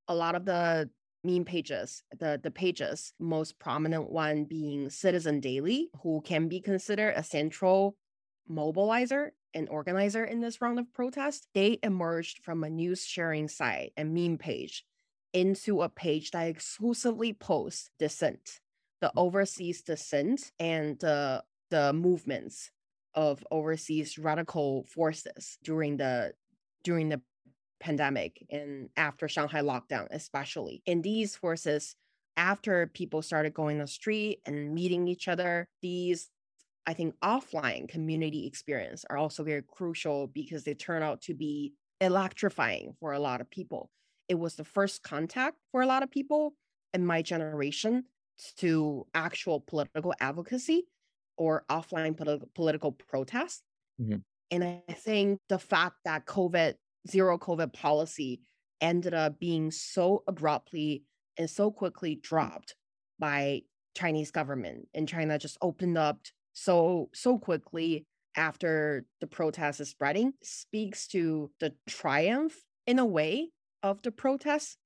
[0.08, 0.90] a lot of the
[1.22, 7.14] meme pages the the pages most prominent one being citizen daily who can be considered
[7.16, 7.96] a central
[8.50, 13.92] mobilizer and organizer in this round of protest they emerged from a news sharing site
[13.96, 14.84] and meme page
[15.32, 18.60] into a page that exclusively posts dissent
[19.00, 19.12] the mm.
[19.16, 22.70] overseas dissent and the the movements
[23.14, 26.32] of overseas radical forces during the
[26.82, 27.20] during the
[27.80, 30.82] pandemic and after Shanghai lockdown, especially.
[30.86, 31.96] And these forces,
[32.36, 36.30] after people started going the street and meeting each other, these
[36.86, 41.74] I think offline community experience are also very crucial because they turn out to be
[42.00, 43.90] electrifying for a lot of people.
[44.28, 46.54] It was the first contact for a lot of people
[46.92, 48.04] in my generation
[48.58, 50.88] to actual political advocacy
[51.36, 53.62] or offline politi- political protest.
[54.00, 54.22] Mhm.
[54.50, 56.74] And I think the fact that COVID,
[57.08, 58.42] zero COVID policy
[58.80, 61.04] ended up being so abruptly
[61.36, 62.76] and so quickly dropped
[63.18, 63.62] by
[63.96, 70.34] Chinese government and China just opened up so so quickly after the protest is spreading
[70.42, 73.50] speaks to the triumph in a way
[73.82, 74.78] of the protest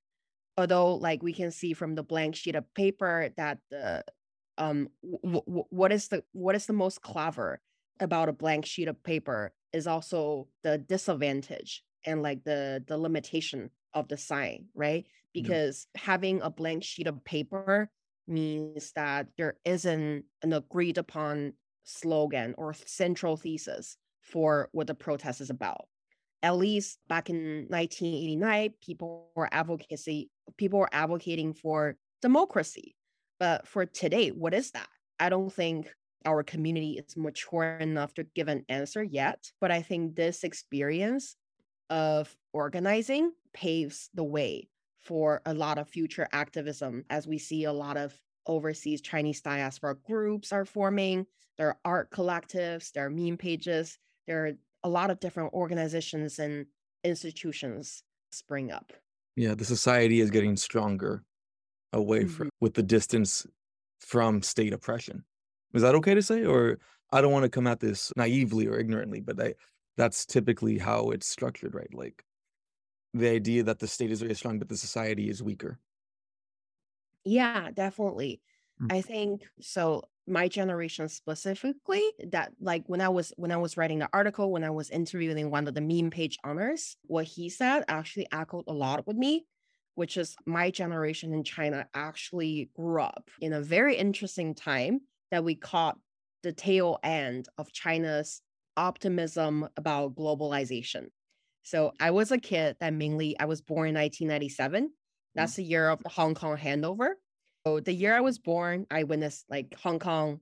[0.57, 4.05] although like we can see from the blank sheet of paper that the
[4.59, 7.61] um w- w- what is the what is the most clever
[8.01, 13.71] about a blank sheet of paper is also the disadvantage and like the the limitation
[13.95, 15.43] of the sign right Yeah.
[15.43, 17.91] because having a blank sheet of paper
[18.29, 25.41] means that there isn't an agreed upon slogan or central thesis for what the protest
[25.41, 25.87] is about.
[26.43, 32.95] At least back in 1989 people were advocacy people were advocating for democracy.
[33.41, 34.89] But for today what is that?
[35.19, 35.89] I don't think
[36.25, 41.37] our community is mature enough to give an answer yet but i think this experience
[41.91, 44.69] of organizing paves the way
[45.09, 49.95] for a lot of future activism as we see a lot of overseas chinese diaspora
[49.95, 54.53] groups are forming there are art collectives there are meme pages there are
[54.85, 56.67] a lot of different organizations and
[57.05, 58.93] institutions spring up.
[59.37, 61.25] Yeah, the society is getting stronger
[61.93, 62.31] away Mhm.
[62.31, 63.47] from with the distance
[64.01, 65.25] from state oppression.
[65.75, 66.45] Is that okay to say?
[66.45, 66.79] Or
[67.13, 69.55] I don't want to come at this naively or ignorantly, but I
[69.97, 71.93] that's typically how it's structured, right?
[71.93, 72.25] Like
[73.15, 75.81] the idea that the state is very strong, but the society is weaker.
[77.25, 78.41] Yeah, definitely.
[78.81, 78.93] Mm.
[78.93, 83.99] I think so my generation specifically that like when I was when I was writing
[83.99, 87.85] the article, when I was interviewing one of the meme page owners, what he said
[87.89, 89.47] actually echoed a lot with me,
[89.95, 95.45] which is my generation in China actually grew up in a very interesting time that
[95.45, 95.99] we caught
[96.43, 98.43] the tail end of China's
[98.77, 101.09] optimism about globalization.
[101.63, 104.85] So I was a kid that mainly I was born in 1997.
[104.85, 104.91] Mm-hmm.
[105.35, 107.11] That's the year of the Hong Kong handover.
[107.67, 110.41] So the year I was born, I witnessed like Hong Kong.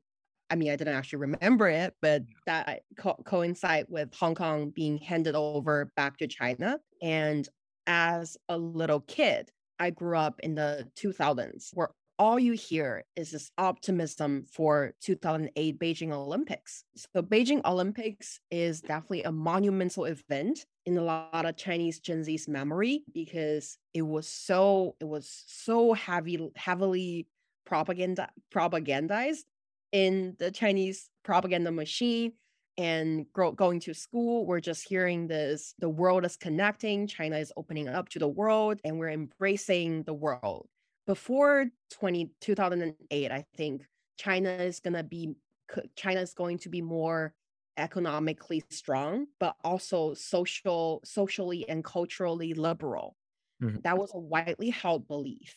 [0.48, 4.98] I mean, I didn't actually remember it, but that co- coincide with Hong Kong being
[4.98, 6.78] handed over back to China.
[7.02, 7.48] And
[7.88, 13.30] as a little kid, I grew up in the 2000s, where all you hear is
[13.30, 16.84] this optimism for 2008 Beijing Olympics.
[16.96, 22.48] So Beijing Olympics is definitely a monumental event in a lot of Chinese Gen Z's
[22.48, 27.26] memory because it was so it was so heavy heavily
[27.64, 29.44] propaganda propagandized
[29.92, 32.32] in the Chinese propaganda machine
[32.78, 37.50] and grow, going to school we're just hearing this the world is connecting china is
[37.56, 40.68] opening up to the world and we're embracing the world
[41.06, 43.86] before 20, 2008 i think
[44.18, 45.34] china is going to be
[45.96, 47.34] china is going to be more
[47.76, 53.16] economically strong but also social socially and culturally liberal
[53.62, 53.82] Mhm.
[53.84, 55.56] that was a widely held belief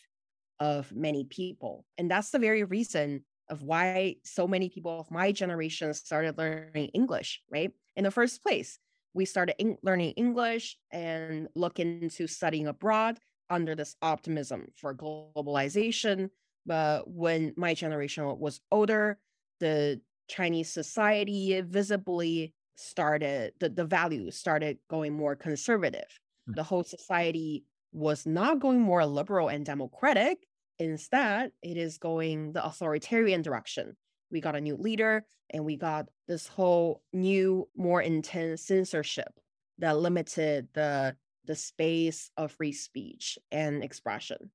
[0.60, 5.32] of many people and that's the very reason of why so many people of my
[5.32, 8.78] generation started learning english right in the first place
[9.14, 13.18] we started in- learning english and look into studying abroad
[13.50, 16.30] under this optimism for globalization
[16.66, 19.18] but when my generation was older
[19.60, 26.18] the Chinese society visibly started the, the values started going more conservative.
[26.48, 26.56] Mm.
[26.56, 30.46] The whole society was not going more liberal and democratic.
[30.78, 33.96] Instead, it is going the authoritarian direction.
[34.30, 39.32] We got a new leader and we got this whole new, more intense censorship
[39.78, 44.50] that limited the the space of free speech and expression.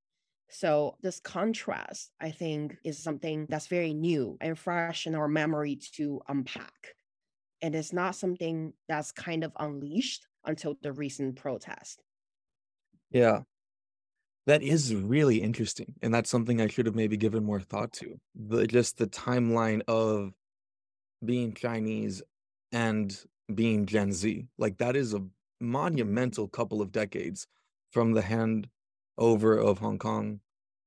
[0.50, 5.80] So this contrast, I think, is something that's very new and fresh in our memory
[5.96, 6.96] to unpack.
[7.62, 12.02] And it's not something that's kind of unleashed until the recent protest.
[13.12, 13.42] Yeah.
[14.46, 15.96] That is really interesting.
[16.04, 18.20] And that's something I should have maybe given more thought to.
[18.36, 20.34] The just the timeline of
[21.24, 22.22] being Chinese
[22.72, 23.18] and
[23.54, 24.46] being Gen Z.
[24.60, 25.24] Like that is a
[25.60, 27.48] monumental couple of decades
[27.92, 28.68] from the hand
[29.18, 30.40] over of Hong Kong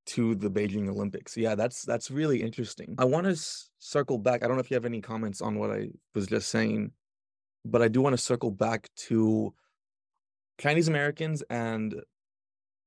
[0.07, 1.37] to the Beijing Olympics.
[1.37, 2.95] Yeah, that's that's really interesting.
[2.99, 4.43] I want to s- circle back.
[4.43, 6.93] I don't know if you have any comments on what I was just saying,
[7.64, 9.55] but I do want to circle back to
[10.59, 12.03] Chinese Americans and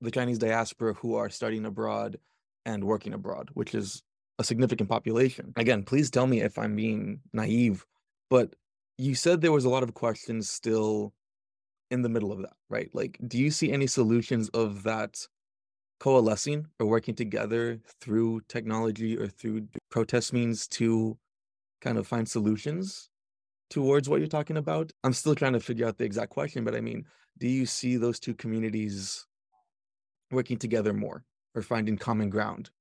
[0.01, 2.17] the Chinese diaspora who are studying abroad
[2.65, 4.03] and working abroad, which is
[4.39, 5.53] a significant population.
[5.55, 7.85] Again, please tell me if I'm being naive,
[8.29, 8.55] but
[8.97, 11.13] you said there was a lot of questions still
[11.91, 12.89] in the middle of that, right?
[12.93, 15.27] Like, do you see any solutions of that
[15.99, 21.17] coalescing or working together through technology or through protest means to
[21.81, 23.09] kind of find solutions
[23.69, 24.91] towards what you're talking about?
[25.03, 27.05] I'm still trying to figure out the exact question, but I mean,
[27.37, 29.27] do you see those two communities
[30.31, 32.71] working together more or finding common ground?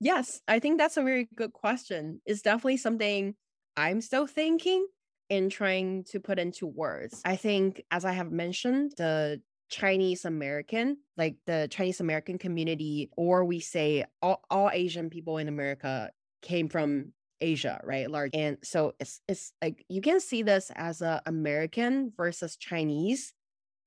[0.00, 2.20] Yes, I think that's a very good question.
[2.24, 3.34] It's definitely something
[3.76, 4.86] I'm still thinking
[5.30, 7.20] and trying to put into words.
[7.24, 13.44] I think, as I have mentioned, the Chinese American, like the Chinese American community, or
[13.44, 16.10] we say all, all Asian people in America
[16.42, 18.10] came from Asia, right?
[18.10, 18.30] Large.
[18.34, 23.34] And so it's it's like you can see this as a American versus Chinese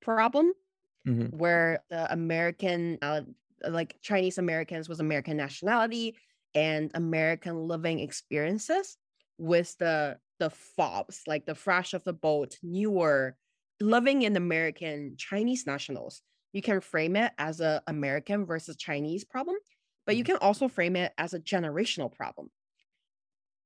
[0.00, 0.52] problem
[1.06, 1.36] Mm-hmm.
[1.36, 3.22] where the American uh,
[3.68, 6.14] like Chinese Americans was American nationality
[6.54, 8.96] and American living experiences
[9.36, 13.36] with the the fobs, like the fresh of the boat, newer
[13.80, 16.22] living in American Chinese nationals.
[16.52, 19.56] You can frame it as a American versus Chinese problem,
[20.06, 20.24] but you Mhm.
[20.24, 22.50] can also frame it as a generational problem.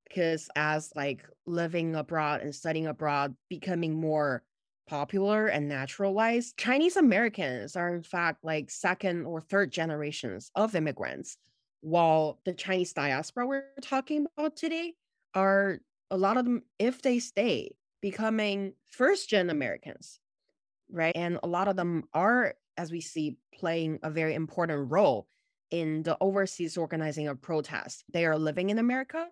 [0.09, 4.45] Because as like living abroad and studying abroad becoming more
[4.87, 11.39] popular and naturalized, Chinese Americans are in fact like second or third generations of immigrants,
[11.81, 14.95] while the Chinese diaspora we're talking about today
[15.35, 15.81] are
[16.11, 20.21] a lot of them, if they stay, becoming first gen Americans,
[20.91, 21.17] right?
[21.17, 25.29] And a lot of them are, as we see, playing a very important role
[25.71, 28.05] in the overseas organizing of protests.
[28.13, 29.29] They are living in America,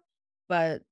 [0.49, 0.83] but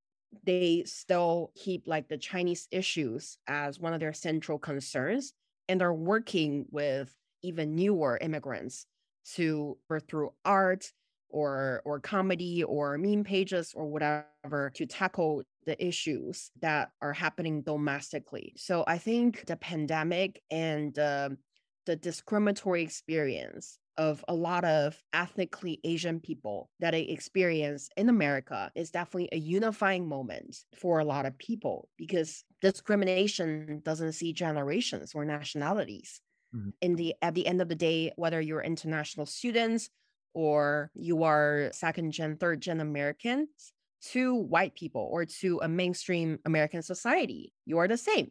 [0.44, 5.34] they still keep like the Chinese issues as one of their central concerns
[5.68, 8.86] and are working with even newer immigrants
[9.34, 10.92] to or through art
[11.32, 17.62] or or comedy or meme pages or whatever to tackle the issues that are happening
[17.62, 18.52] domestically.
[18.56, 21.38] So I think the pandemic and um
[21.86, 28.70] the discriminatory experience of a lot of ethnically Asian people that I experience in America
[28.74, 35.14] is definitely a unifying moment for a lot of people because discrimination doesn't see generations
[35.14, 36.20] or nationalities.
[36.52, 36.72] Mhm.
[36.80, 39.88] In the at the end of the day, whether you're international students
[40.34, 43.72] or you are second gen, third gen Americans
[44.10, 48.30] to white people or to a mainstream American society, you are the same.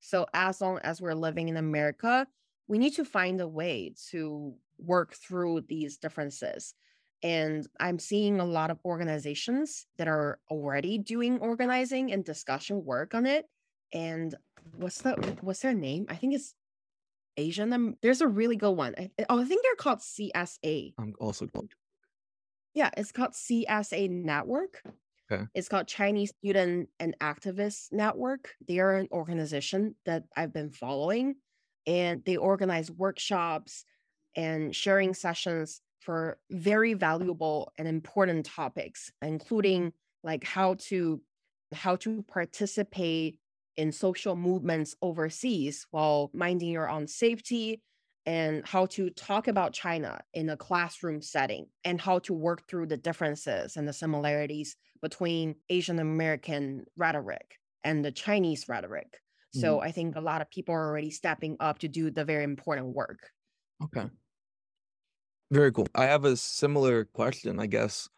[0.00, 2.26] So as long as we're living in America,
[2.68, 6.74] we need to find a way to work through these differences.
[7.22, 13.14] And I'm seeing a lot of organizations that are already doing organizing and discussion work
[13.14, 13.44] on it.
[13.92, 14.34] And
[14.76, 16.06] what's the what's their name?
[16.08, 16.54] I think it's
[18.02, 18.94] There's a really good one.
[18.98, 20.94] I, oh, I think they're called CSA.
[20.98, 21.68] I'm also going
[22.74, 24.82] Yeah, it's called CSA Network.
[25.30, 25.44] Okay.
[25.54, 28.50] It's called Chinese Student and Activist Network.
[28.66, 31.36] They are an organization that I've been following,
[31.86, 33.84] and they organize workshops
[34.36, 39.92] and sharing sessions for very valuable and important topics, including
[40.24, 41.20] like how to
[41.72, 43.38] how to participate
[43.80, 47.80] in social movements overseas while minding your own safety
[48.26, 52.84] and how to talk about China in a classroom setting and how to work through
[52.84, 59.18] the differences and the similarities between Asian American rhetoric and the Chinese rhetoric.
[59.54, 59.86] So mm-hmm.
[59.86, 62.88] I think a lot of people are already stepping up to do the very important
[62.88, 63.30] work.
[63.82, 64.10] Okay.
[65.50, 65.88] Very cool.
[65.94, 68.10] I have a similar question, I guess,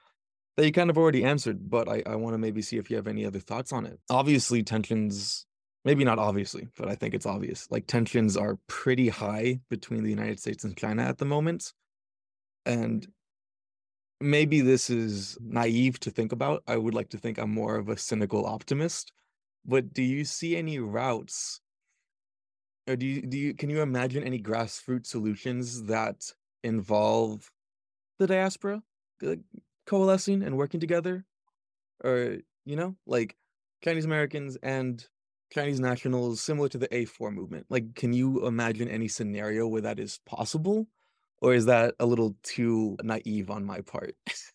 [0.57, 2.97] that you kind of already answered, but I, I want to maybe see if you
[2.97, 4.01] have any other thoughts on it.
[4.11, 5.47] Obviously, tensions,
[5.85, 7.69] maybe not obviously, but I think it's obvious.
[7.71, 11.73] Like, tensions are pretty high between the United States and China at the moment.
[12.65, 13.07] And
[14.21, 16.63] maybe this is naive to think about.
[16.67, 19.13] I would like to think I'm more of a cynical optimist.
[19.65, 21.61] But do you see any routes
[22.89, 26.33] or do you do you can you imagine any grassroots solutions that
[26.65, 27.51] involve
[28.19, 28.83] the diaspora
[29.87, 31.25] coalescing and working together
[32.05, 33.37] or you know like
[33.85, 35.07] chinese americans and
[35.53, 39.99] chinese nationals similar to the a4 movement like can you imagine any scenario where that
[39.99, 40.87] is possible
[41.41, 44.17] or is that a little too naive on my part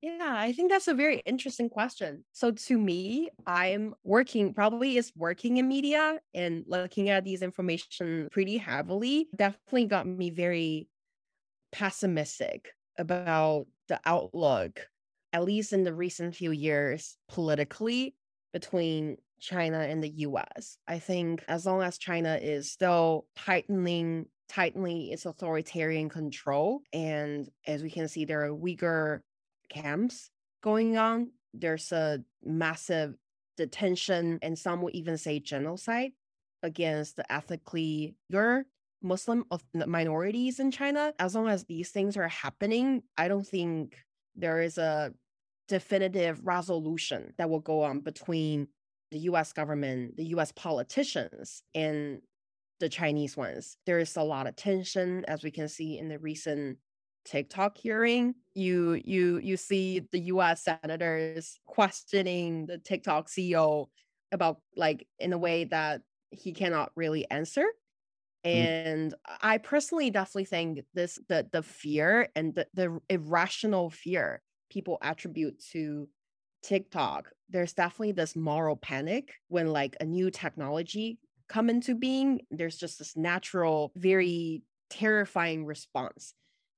[0.00, 2.24] Yeah, I think that's a very interesting question.
[2.32, 8.28] So to me, I'm working probably is working in media and looking at these information
[8.30, 10.88] pretty heavily definitely got me very
[11.72, 14.88] pessimistic about the outlook,
[15.32, 18.16] at least in the recent few years politically
[18.52, 20.78] between China and the US.
[20.86, 27.82] I think as long as China is still tightening tightening its authoritarian control and as
[27.82, 29.20] we can see there are Uyghur
[29.68, 30.30] camps
[30.62, 33.14] going on, there's a massive
[33.58, 36.12] detention and some would even say genocide
[36.62, 38.62] against the ethnically Uyghur
[39.02, 41.12] Muslim of minorities in China.
[41.18, 43.96] As long as these things are happening, I don't think
[44.34, 45.12] there is a
[45.68, 48.68] definitive resolution that will go on between
[49.10, 52.20] the US government, the US politicians, and
[52.80, 53.76] the Chinese ones.
[53.86, 56.78] There is a lot of tension, as we can see in the recent
[57.24, 58.34] TikTok hearing.
[58.54, 63.86] You you you see the US senators questioning the TikTok CEO
[64.32, 67.66] about like in a way that he cannot really answer.
[68.44, 68.50] Mm.
[68.50, 74.98] And I personally definitely think this the the fear and the, the irrational fear people
[75.02, 76.08] attribute to
[76.62, 82.40] TikTok, there's definitely this moral panic when like a new technology come into being.
[82.50, 86.34] There's just this natural, very terrifying response.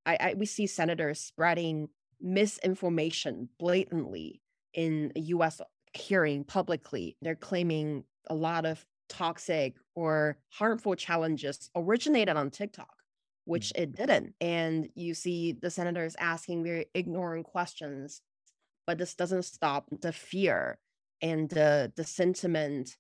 [0.07, 1.89] I, I we see senators spreading
[2.21, 4.41] misinformation blatantly
[4.75, 5.61] in a US
[5.95, 7.17] hearing publicly.
[7.23, 12.95] They're claiming a lot of toxic or harmful challenges originated on TikTok
[13.51, 13.83] which mm.
[13.83, 14.35] it didn't.
[14.41, 18.23] And you see the senators asking very ignorant questions,
[18.91, 20.77] but this doesn't stop the fear
[21.23, 22.97] and the the sentiment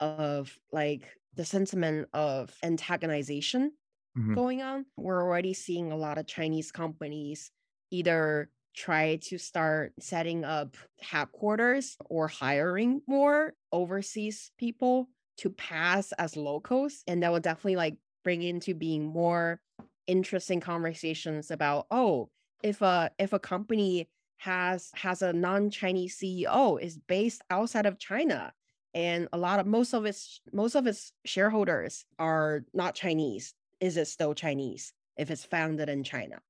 [0.00, 3.68] of like the sentiment of antagonization
[4.16, 4.32] mm-hmm.
[4.32, 4.86] going on.
[4.96, 7.50] We're already seeing a lot of Chinese companies
[7.90, 16.38] either try to start setting up headquarters or hiring more overseas people to pass as
[16.38, 19.60] locals and that will definitely like bring into being more
[20.06, 22.30] interesting conversations about oh
[22.62, 24.08] if a if a company
[24.44, 28.52] has has a non-chinese ceo is based outside of china
[28.94, 33.54] and a lot of most of its most of its shareholders are not chinese.
[33.80, 36.40] Is it still chinese if it's founded in china?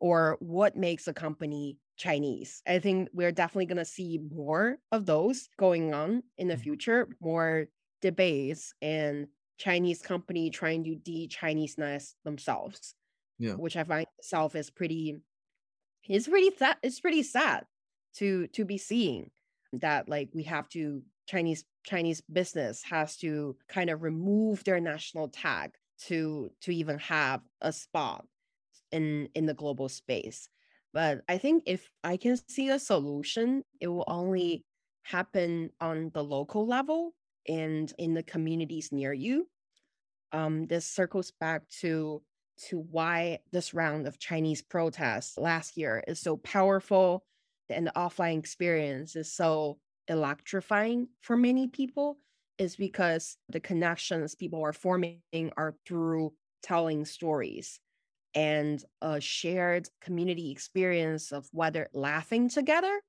[0.00, 2.62] Or what makes a company chinese?
[2.66, 6.62] I think we're definitely going to see more of those going on in the mm-hmm.
[6.62, 7.66] future more
[8.02, 11.76] debates and chinese company trying to de-chinese
[12.24, 12.96] themselves
[13.38, 13.52] yeah.
[13.52, 15.16] which i find itself is pretty
[16.08, 17.64] it's pretty sad it's pretty sad
[18.14, 19.30] to to be seeing
[19.72, 25.28] that like we have to chinese chinese business has to kind of remove their national
[25.28, 28.24] tag to to even have a spot
[28.92, 30.48] in in the global space.
[30.92, 34.64] But i think if i can see a solution it will only
[35.02, 37.14] happen on the local level
[37.48, 39.46] and in the communities near you.
[40.32, 42.22] Um, this circles back to
[42.56, 47.24] to why this round of Chinese protests last year is so powerful
[47.68, 49.78] and the offline experience is so
[50.08, 52.18] electrifying for many people
[52.58, 55.20] is because the connections people are forming
[55.56, 56.32] are through
[56.62, 57.80] telling stories
[58.34, 63.00] and a shared community experience of whether laughing together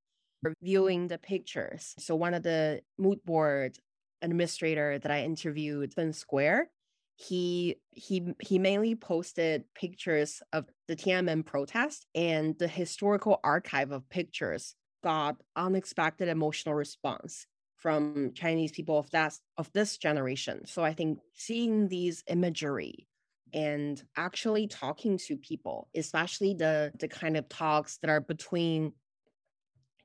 [0.45, 1.95] or viewing the pictures.
[1.97, 3.77] So one of the mood board
[4.21, 6.69] administrator that I interviewed in Square,
[7.15, 14.07] he he he mainly posted pictures of the Tiananmen protest and the historical archive of
[14.09, 17.47] pictures got unexpected emotional response
[17.77, 20.65] from Chinese people of that of this generation.
[20.65, 23.07] So I think seeing these imagery
[23.53, 28.91] and actually talking to people, especially the the kind of talks that are between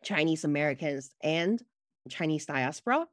[0.05, 1.61] Chinese Americans and
[2.09, 3.07] Chinese diaspora.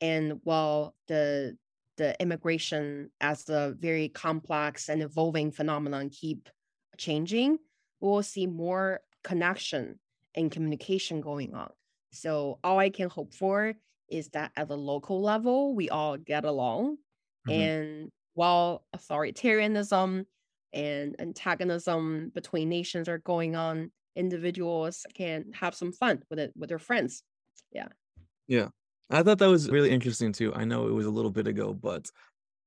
[0.00, 1.58] And while the
[1.98, 6.48] the immigration as a very complex and evolving phenomenon keep
[6.96, 7.58] changing,
[8.00, 9.98] we'll see more connection
[10.34, 11.70] and communication going on.
[12.12, 13.74] So all I can hope for
[14.08, 16.96] is that at the local level, we all get along.
[17.46, 17.50] Mm-hmm.
[17.50, 20.24] And while authoritarianism
[20.72, 26.70] and antagonism between nations are going on, individuals can have some fun with it with
[26.70, 27.22] their friends.
[27.72, 27.88] Yeah.
[28.46, 28.68] Yeah.
[29.10, 30.52] I thought that was really interesting too.
[30.54, 32.10] I know it was a little bit ago, but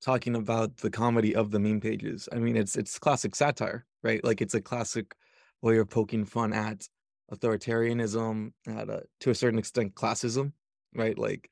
[0.01, 2.27] talking about the comedy of the meme pages.
[2.31, 4.23] I mean, it's it's classic satire, right?
[4.23, 5.15] Like it's a classic
[5.61, 6.87] way of poking fun at
[7.31, 10.53] authoritarianism, at a, to a certain extent classism,
[10.95, 11.17] right?
[11.17, 11.49] Like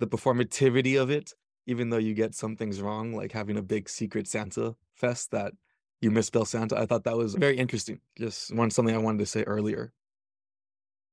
[0.00, 1.32] the performativity of it,
[1.66, 5.52] even though you get some things wrong, like having a big secret Santa fest that
[6.00, 6.78] you misspell Santa.
[6.78, 8.00] I thought that was very interesting.
[8.18, 9.92] Just one something I wanted to say earlier.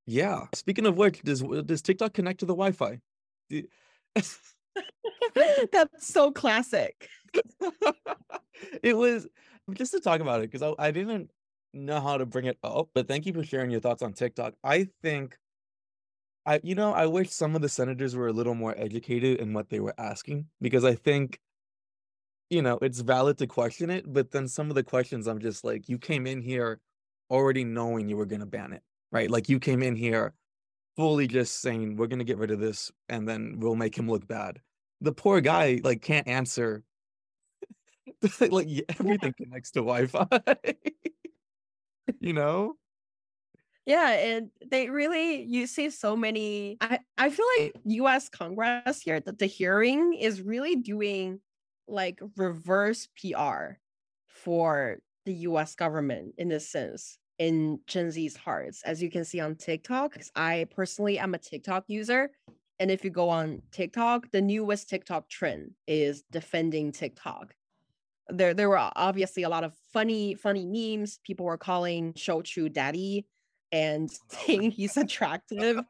[0.06, 0.46] Yeah.
[0.54, 3.00] Speaking of which, does does TikTok connect to the Wi-Fi?
[4.16, 4.40] That's
[6.00, 7.08] so classic.
[8.84, 9.28] it was
[9.74, 11.32] just to talk about it because I, I didn't
[11.74, 14.54] know how to bring it up, but thank you for sharing your thoughts on TikTok.
[14.64, 15.38] I think
[16.46, 19.54] I you know, I wish some of the senators were a little more educated in
[19.54, 21.40] what they were asking because I think
[22.50, 25.64] you know, it's valid to question it, but then some of the questions I'm just
[25.64, 26.80] like, you came in here
[27.32, 28.84] already knowing you were gonna ban it,
[29.14, 29.30] right?
[29.30, 30.34] Like you came in here
[30.98, 34.28] fully just saying we're gonna get rid of this and then we'll make him look
[34.28, 34.60] bad.
[35.00, 36.84] The poor guy like can't answer
[38.42, 38.68] like
[39.00, 40.28] everything connects to Wi-Fi.
[42.20, 42.76] you know?
[43.86, 49.20] Yeah, and they really you see so many I, I feel like US Congress here
[49.20, 51.40] that the hearing is really doing
[51.88, 53.78] like reverse PR
[54.28, 58.84] for the US government in this sense in Gen Z's hearts.
[58.84, 62.32] As you can see on TikTok, I personally am a TikTok user.
[62.80, 67.54] And if you go on TikTok, the newest TikTok trend is defending TikTok.
[68.30, 71.20] There, there were obviously a lot of funny, funny memes.
[71.24, 73.26] People were calling Shou daddy
[73.74, 75.84] and saying he's attractive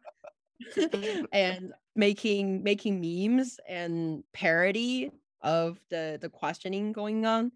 [1.31, 7.51] and making making memes and parody of the the questioning going on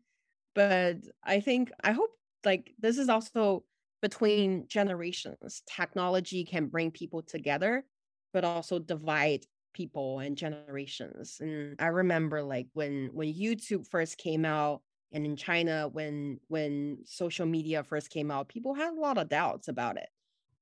[0.54, 2.12] but i think i hope
[2.46, 3.64] like this is also
[4.02, 7.86] between generations technology can bring people together
[8.34, 14.46] but also divide people and generations and i remember like when when youtube first came
[14.46, 14.82] out
[15.12, 19.30] and in china when when social media first came out people had a lot of
[19.30, 20.10] doubts about it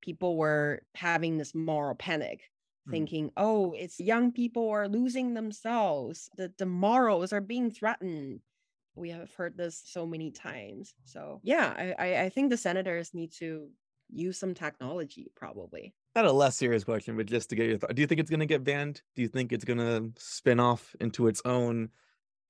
[0.02, 2.52] people were having this moral panic
[2.88, 3.08] Mm.
[3.08, 6.30] thinking, oh, it's young people are losing themselves.
[6.38, 8.42] The, the morals are being threatened.
[8.96, 10.94] We have heard this so many times.
[11.04, 13.70] So yeah, I, I think the senators need to
[14.10, 15.94] use some technology probably.
[16.16, 17.96] Not a less serious question, but just to get your thought.
[17.96, 19.02] Do you think it's gonna get banned?
[19.16, 21.90] Do you think it's gonna spin off into its own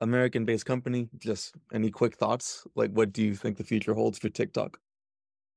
[0.02, 1.10] American based company?
[1.18, 2.66] Just any quick thoughts?
[2.76, 4.80] Like what do you think the future holds for TikTok?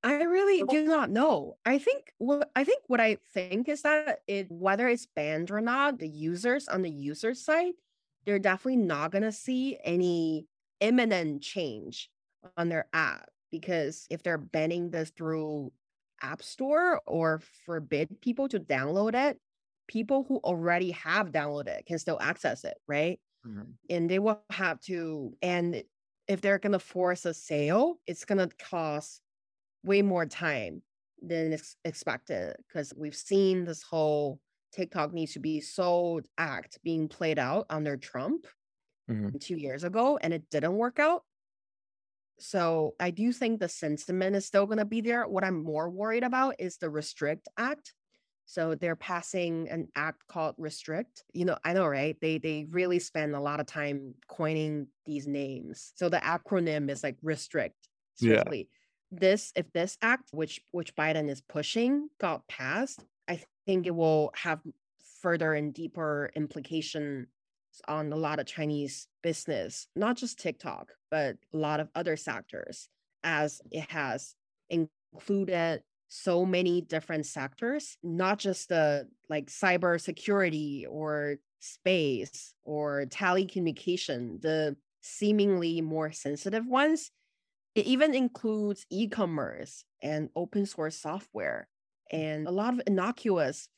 [0.02, 1.56] I really do not know.
[1.66, 5.60] I think what I think what I think is that it whether it's banned or
[5.60, 7.74] not, the users on the user side,
[8.24, 10.46] they're definitely not gonna see any
[10.80, 12.10] imminent change
[12.56, 15.72] on their app because if they're banning this through
[16.22, 19.38] App Store or forbid people to download it,
[19.86, 23.20] people who already have downloaded it can still access it, right?
[23.46, 23.62] Mm-hmm.
[23.88, 25.82] And they will have to, and
[26.26, 29.22] if they're gonna force a sale, it's gonna cost
[29.82, 30.82] way more time
[31.22, 34.40] than ex- expected because we've seen this whole
[34.72, 38.46] TikTok needs to be sold act being played out under Trump
[39.08, 39.38] mm-hmm.
[39.38, 41.22] two years ago, and it didn't work out.
[42.38, 45.26] So I do think the sentiment is still going to be there.
[45.26, 47.94] What I'm more worried about is the Restrict Act.
[48.46, 51.24] So they're passing an act called Restrict.
[51.32, 52.16] You know, I know, right?
[52.20, 55.92] They they really spend a lot of time coining these names.
[55.96, 57.76] So the acronym is like Restrict.
[58.20, 58.44] Yeah
[59.10, 64.30] this if this act which which biden is pushing got passed i think it will
[64.34, 64.60] have
[65.22, 67.26] further and deeper implications
[67.86, 72.88] on a lot of chinese business not just tiktok but a lot of other sectors
[73.24, 74.34] as it has
[74.70, 84.40] included so many different sectors not just the like cyber security or space or telecommunication
[84.40, 87.10] the seemingly more sensitive ones
[87.74, 91.68] it even includes e commerce and open source software
[92.10, 93.68] and a lot of innocuous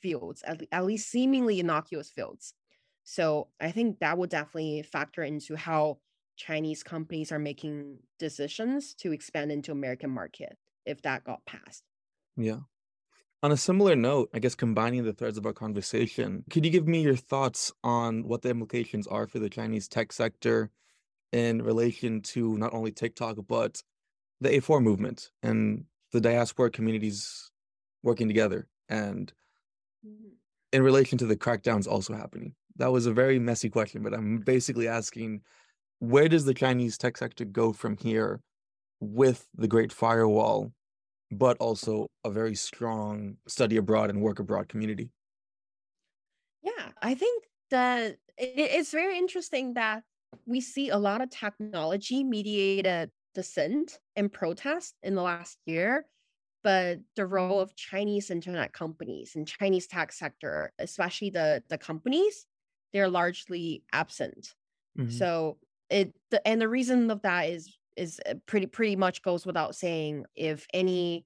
[0.00, 2.54] fields, at, at least seemingly innocuous fields.
[3.10, 5.96] So I think that would definitely factor into how
[6.36, 11.84] Chinese companies are making decisions to expand into American market if that got passed.
[12.36, 12.58] Yeah.
[13.42, 16.86] On a similar note, I guess combining the threads of our conversation, could you give
[16.86, 20.70] me your thoughts on what the implications are for the Chinese tech sector
[21.32, 23.82] in relation to not only TikTok, but
[24.42, 27.50] the A4 movement and the diaspora communities
[28.02, 29.32] working together and
[30.06, 30.28] mm-hmm.
[30.74, 32.54] in relation to the crackdowns also happening.
[32.78, 35.42] That was a very messy question, but I'm basically asking
[35.98, 38.40] where does the Chinese tech sector go from here
[39.00, 40.72] with the Great Firewall,
[41.30, 45.10] but also a very strong study abroad and work abroad community?
[46.62, 50.04] Yeah, I think that it's very interesting that
[50.46, 56.06] we see a lot of technology mediated dissent and protest in the last year
[56.64, 62.46] but the role of chinese internet companies and chinese tech sector especially the the companies
[62.92, 64.54] they're largely absent
[64.98, 65.10] mm-hmm.
[65.10, 65.56] so
[65.90, 69.74] it the, and the reason of that is is uh, pretty pretty much goes without
[69.74, 71.24] saying if any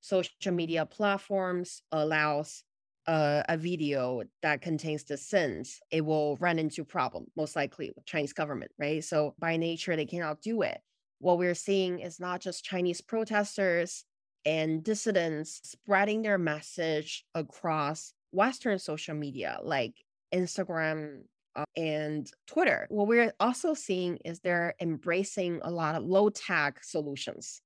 [0.00, 2.62] social media platforms allows
[3.06, 8.06] uh, a video that contains the sins, it will run into problem, most likely with
[8.06, 9.04] Chinese government, right?
[9.04, 10.78] So by nature, they cannot do it.
[11.18, 14.04] What we're seeing is not just Chinese protesters
[14.44, 19.94] and dissidents spreading their message across Western social media like
[20.34, 21.22] Instagram
[21.56, 22.86] uh, and Twitter.
[22.90, 27.60] What we're also seeing is they're embracing a lot of low tech solutions.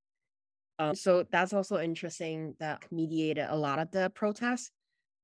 [0.79, 4.71] Um, so that's also interesting that mediated a lot of the protests,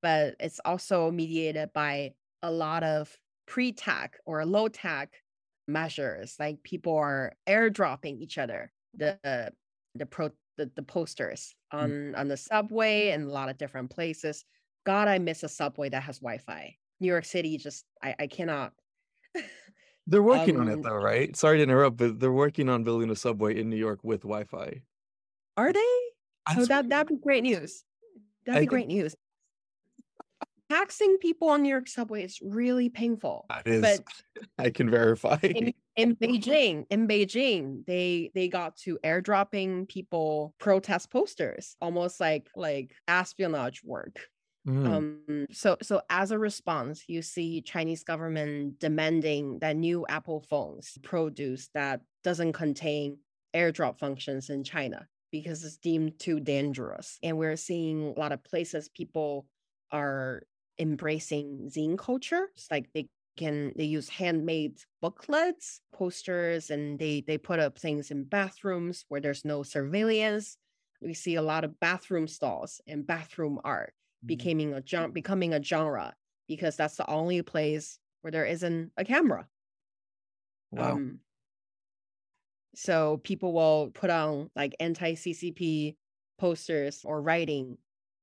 [0.03, 3.15] but it's also mediated by a lot of
[3.47, 5.11] pre tech or low tech
[5.69, 6.35] measures.
[6.41, 9.53] Like people are airdropping each other the
[9.95, 11.79] the pro the, the posters mm.
[11.79, 12.19] on mm.
[12.19, 14.45] on the subway and a lot of different places.
[14.87, 16.77] God, I miss a subway that has Wi-Fi.
[17.05, 18.73] New York City just I, I cannot.
[20.07, 21.37] they're working um, on it um though, right?
[21.37, 24.81] Sorry to interrupt, but they're working on building a subway in New York with Wi-Fi.
[25.59, 25.81] Are they?
[26.47, 27.85] I oh, that that'd be great news.
[28.47, 28.99] That'd be I great think...
[28.99, 29.15] news.
[30.71, 33.45] Taxing people on New York subway is really painful.
[33.51, 34.01] That is, but
[34.59, 35.37] I can verify.
[35.43, 42.49] In, in Beijing, in Beijing, they they got to airdropping people protest posters, almost like
[42.57, 44.19] like espionage work.
[44.67, 44.87] Mm.
[44.87, 50.97] Um, so so as a response, you see Chinese government demanding that new Apple phones
[51.03, 53.19] produce that doesn't contain
[53.55, 57.19] airdrop functions in China because it's deemed too dangerous.
[57.23, 59.47] And we're seeing a lot of places people
[59.91, 60.43] are
[60.79, 62.49] embracing zine culture.
[62.57, 68.11] It's like they can they use handmade booklets, posters, and they they put up things
[68.11, 70.57] in bathrooms where there's no surveillance.
[71.03, 73.93] We see a lot of bathroom stalls and bathroom art.
[74.25, 76.15] Becoming a becoming a genre
[76.49, 79.47] because that's the only place where there isn't a camera.
[80.73, 80.93] Wow.
[80.93, 81.21] Um,
[82.75, 85.97] so people will put on like anti-CCP
[86.39, 87.79] posters or writing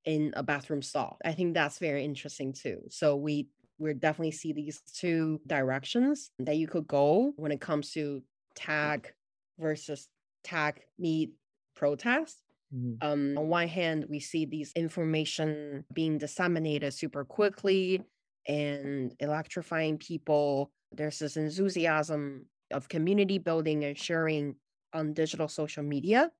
[0.06, 1.18] in a bathroom stall.
[1.24, 2.82] I think that's very interesting too.
[2.90, 3.48] So we
[3.78, 8.22] we definitely see these two directions that you could go when it comes to
[8.56, 9.12] tag
[9.58, 10.08] versus
[10.44, 11.32] tag meet
[11.76, 12.38] protest.
[12.74, 13.08] Mm-hmm.
[13.08, 18.02] Um, on one hand, we see these information being disseminated super quickly
[18.48, 20.72] and electrifying people.
[20.92, 24.56] There's this enthusiasm of community building and sharing
[24.94, 26.32] on digital social media.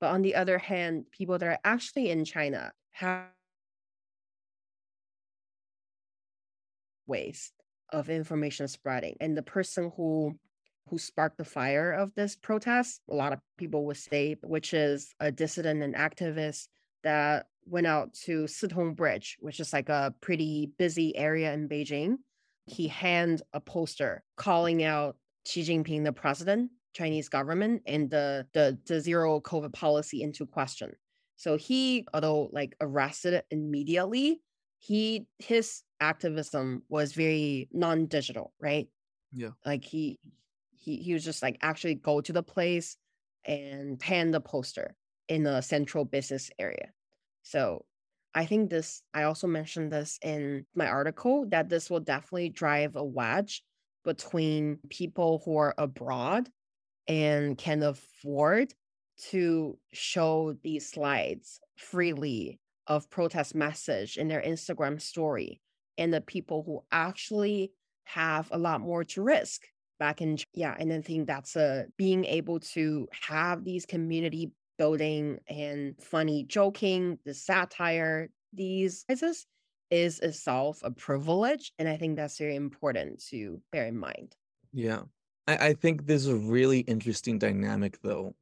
[0.00, 3.26] But on the other hand, people that are actually in China have
[7.06, 7.52] ways
[7.92, 9.16] of information spreading.
[9.20, 10.38] And the person who
[10.92, 15.14] who sparked the fire of this protest, a lot of people would say, which is
[15.20, 16.68] a dissident and activist
[17.02, 22.16] that went out to Sitong Bridge, which is like a pretty busy area in Beijing.
[22.66, 25.16] He hand a poster calling out
[25.46, 30.92] Xi Jinping, the president, Chinese government, and the, the, the zero COVID policy into question.
[31.36, 34.42] So he, although like arrested immediately,
[34.78, 38.88] he his activism was very non-digital, right?
[39.32, 39.50] Yeah.
[39.64, 40.18] Like he
[40.82, 42.96] he he was just like actually go to the place
[43.44, 44.94] and hand the poster
[45.28, 46.90] in a central business area.
[47.42, 47.84] So
[48.34, 52.96] I think this I also mentioned this in my article that this will definitely drive
[52.96, 53.62] a wedge
[54.04, 56.48] between people who are abroad
[57.06, 58.74] and can afford
[59.30, 65.60] to show these slides freely of protest message in their Instagram story
[65.98, 67.72] and the people who actually
[68.04, 69.62] have a lot more to risk
[70.02, 75.38] back in yeah and i think that's a being able to have these community building
[75.46, 79.46] and funny joking the satire these is
[79.92, 84.34] is itself a privilege and i think that's very important to bear in mind.
[84.72, 85.02] Yeah.
[85.46, 88.34] I, I think there's a really interesting dynamic though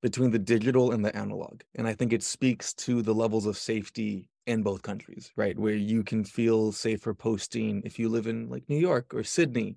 [0.00, 3.56] between the digital and the analog and i think it speaks to the levels of
[3.56, 5.56] safety in both countries right?
[5.56, 9.76] Where you can feel safer posting if you live in like new york or sydney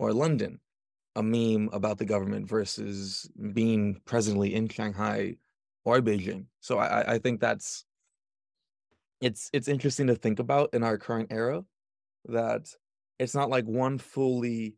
[0.00, 0.58] or London,
[1.14, 5.36] a meme about the government versus being presently in Shanghai
[5.84, 6.46] or Beijing.
[6.60, 7.84] So I, I think that's
[9.20, 11.62] it's it's interesting to think about in our current era
[12.24, 12.74] that
[13.18, 14.74] it's not like one fully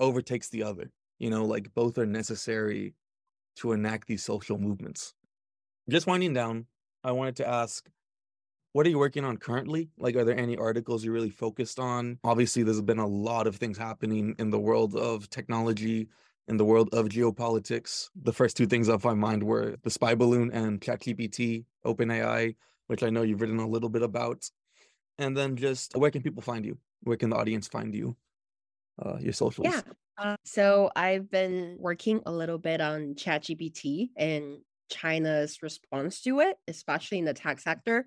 [0.00, 0.90] overtakes the other.
[1.20, 2.94] You know, like both are necessary
[3.56, 5.14] to enact these social movements.
[5.88, 6.66] Just winding down,
[7.04, 7.88] I wanted to ask
[8.72, 9.90] what are you working on currently?
[9.98, 12.18] Like, are there any articles you're really focused on?
[12.22, 16.08] Obviously, there's been a lot of things happening in the world of technology,
[16.46, 18.10] in the world of geopolitics.
[18.22, 22.54] The first two things off my mind were the spy balloon and ChatGPT, OpenAI,
[22.86, 24.48] which I know you've written a little bit about.
[25.18, 26.78] And then just where can people find you?
[27.02, 28.16] Where can the audience find you?
[29.04, 29.66] Uh, your socials.
[29.66, 29.80] Yeah.
[30.16, 34.58] Uh, so I've been working a little bit on ChatGPT and
[34.90, 38.06] China's response to it, especially in the tech sector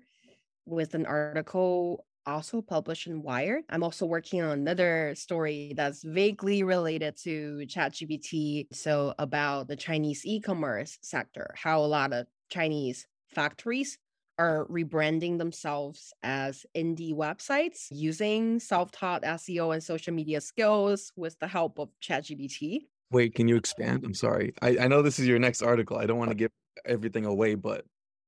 [0.66, 3.64] with an article also published in Wired.
[3.68, 8.66] I'm also working on another story that's vaguely related to ChatGPT.
[8.72, 13.98] So, about the Chinese e commerce sector, how a lot of Chinese factories
[14.38, 21.46] are rebranding themselves as indie websites using self-taught SEO and social media skills with the
[21.46, 22.80] help of ChatGPT.
[23.10, 24.04] Wait, can you expand?
[24.04, 24.52] I'm sorry.
[24.60, 25.98] I, I know this is your next article.
[25.98, 26.50] I don't want to give
[26.84, 27.84] everything away, but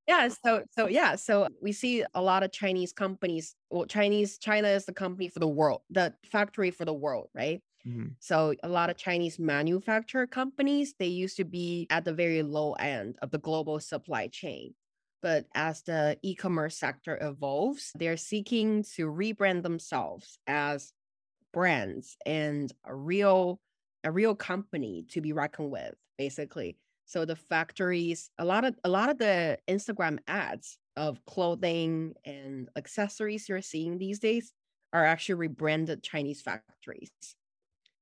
[0.08, 3.56] yeah, so so yeah, so we see a lot of Chinese companies.
[3.70, 7.62] Well, Chinese China is the company for the world, the factory for the world, right?
[7.84, 8.16] Mhm.
[8.20, 12.74] So a lot of Chinese manufacturer companies, they used to be at the very low
[12.74, 14.74] end of the global supply chain.
[15.22, 20.92] But as the e-commerce sector evolves, they're seeking to rebrand themselves as
[21.52, 23.60] brands and a real
[24.04, 26.78] a real company to be reckoned with, basically.
[27.06, 32.68] So the factories, a lot of a lot of the Instagram ads of clothing and
[32.76, 34.52] accessories you're seeing these days
[34.92, 37.10] are actually rebranded Chinese factories.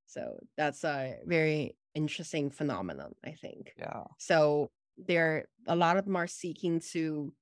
[0.07, 3.75] So that's a very interesting phenomenon, I think.
[3.79, 4.05] yeah.
[4.19, 7.33] So there a lot of them are seeking to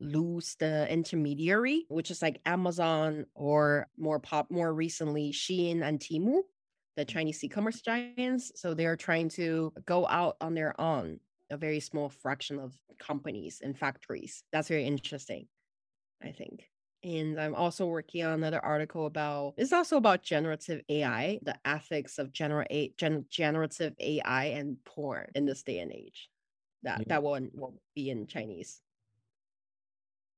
[0.00, 6.40] lose the intermediary, which is like Amazon or more pop more recently Shein and Temu,
[6.96, 8.52] the Chinese e-commerce giants.
[8.56, 11.20] So they're trying to go out on their own,
[11.50, 14.44] a very small fraction of companies and factories.
[14.52, 15.48] That's very interesting,
[16.22, 16.70] I think.
[17.02, 22.18] And I'm also working on another article about it's also about generative AI, the ethics
[22.18, 26.30] of gen- generative AI and porn in this day and age.
[26.82, 27.06] That Yeah.
[27.08, 28.82] that one will be in Chinese.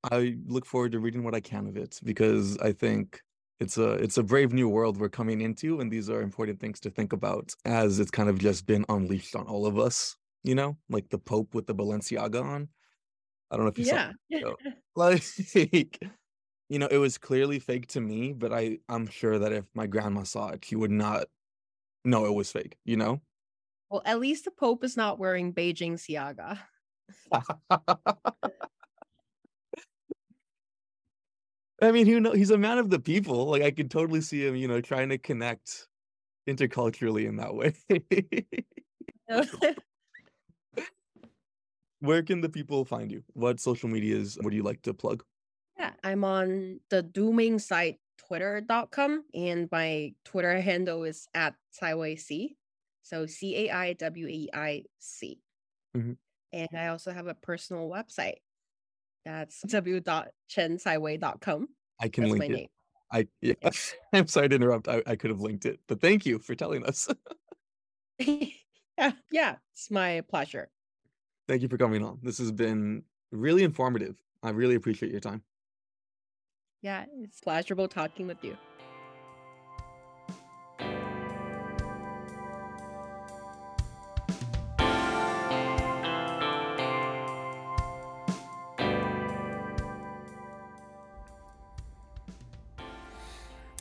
[0.04, 3.22] I look forward to reading what I can of it because I think
[3.62, 6.80] it's a it's a brave new world we're coming into, and these are important things
[6.80, 10.16] to think about as it's kind of just been unleashed on all of us.
[10.44, 12.68] You know, like the Pope with the Balenciaga on.
[13.50, 14.40] I don't know if you saw Yeah.
[14.40, 14.56] So,
[14.96, 16.02] like
[16.68, 19.86] you know it was clearly fake to me but i i'm sure that if my
[19.86, 21.26] grandma saw it she would not
[22.04, 23.20] know it was fake you know
[23.90, 26.58] Well, at least the Pope is not wearing Beijing Siaga.
[31.82, 34.46] i mean who know he's a man of the people like i could totally see
[34.46, 35.88] him you know trying to connect
[36.48, 37.74] interculturally in that way
[42.00, 45.22] where can the people find you what social medias would you like to plug
[45.78, 52.56] yeah, I'm on the dooming site twitter.com and my Twitter handle is at Caiwei C.
[53.02, 55.40] So C A I W E I C.
[55.96, 56.16] Mhm.
[56.52, 58.40] And I also have a personal website.
[59.24, 61.68] That's w.chencaiwei.com.
[62.00, 62.68] i can That's my link it name.
[63.12, 63.54] i yeah.
[64.12, 66.84] i'm sorry to interrupt I, I could have linked it but thank you for telling
[66.84, 67.08] us
[68.98, 70.68] yeah, yeah, it's my pleasure.
[71.48, 75.42] thank you for coming on this has been really informative i really appreciate your time
[76.82, 78.56] Yeah, it's pleasurable talking with you.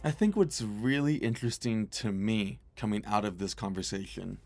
[0.03, 4.39] I think what's really interesting to me coming out of this conversation,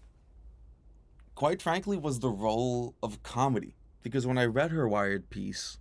[1.34, 3.76] quite frankly, was the role of comedy.
[4.03, 5.78] Because when I read her Wired piece,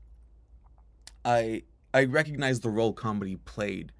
[1.25, 3.93] I I recognized the role comedy played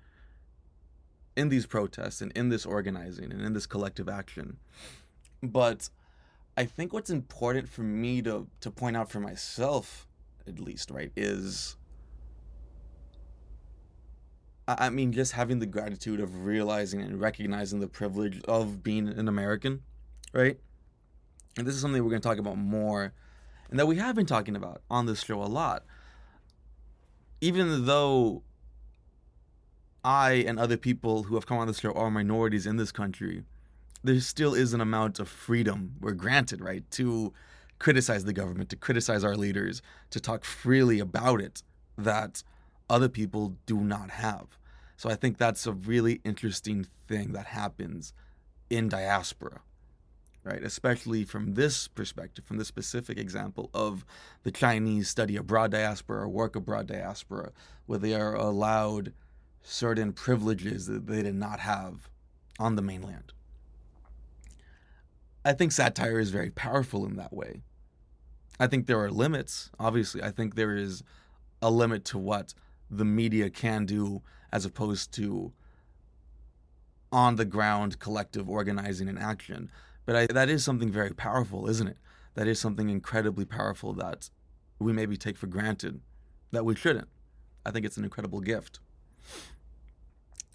[1.37, 4.59] in these protests and in this organizing and in this collective action.
[5.43, 5.91] But
[6.57, 10.07] I think what's important for me to to point out for myself,
[10.47, 11.77] at least, right, is
[14.67, 19.29] I mean, just having the gratitude of realizing and recognizing the privilege of being an
[19.29, 19.83] American,
[20.33, 20.59] right?
[21.59, 23.13] And this is something we're going to talk about more
[23.71, 25.85] and that we have been talking about on this show a lot.
[27.41, 28.43] Even though
[30.05, 33.43] I and other people who have come on this show are minorities in this country,
[34.03, 36.89] there still is an amount of freedom we're granted, right?
[36.93, 37.33] To
[37.79, 41.63] criticize the government, to criticize our leaders, to talk freely about it
[41.97, 42.43] that
[42.89, 44.59] other people do not have.
[44.97, 48.13] So I think that's a really interesting thing that happens
[48.71, 49.61] in diaspora,
[50.45, 50.63] right?
[50.63, 54.05] Especially from this perspective, from this specific example of
[54.43, 57.53] the Chinese study abroad diaspora or work abroad diaspora,
[57.87, 59.13] where they are allowed
[59.63, 62.09] certain privileges that they did not have
[62.59, 63.33] on the mainland.
[65.45, 67.63] I think satire is very powerful in that way.
[68.59, 69.71] I think there are limits.
[69.79, 71.03] Obviously, I think there is
[71.61, 72.55] a limit to what
[72.97, 74.23] the media can do
[74.53, 75.53] as opposed to
[77.13, 79.71] on the ground collective organizing and action.
[80.07, 81.97] But I, that is something very powerful, isn't it?
[82.35, 84.31] That is something incredibly powerful that
[84.79, 86.01] we maybe take for granted
[86.51, 87.09] that we shouldn't.
[87.65, 88.81] I think it's an incredible gift.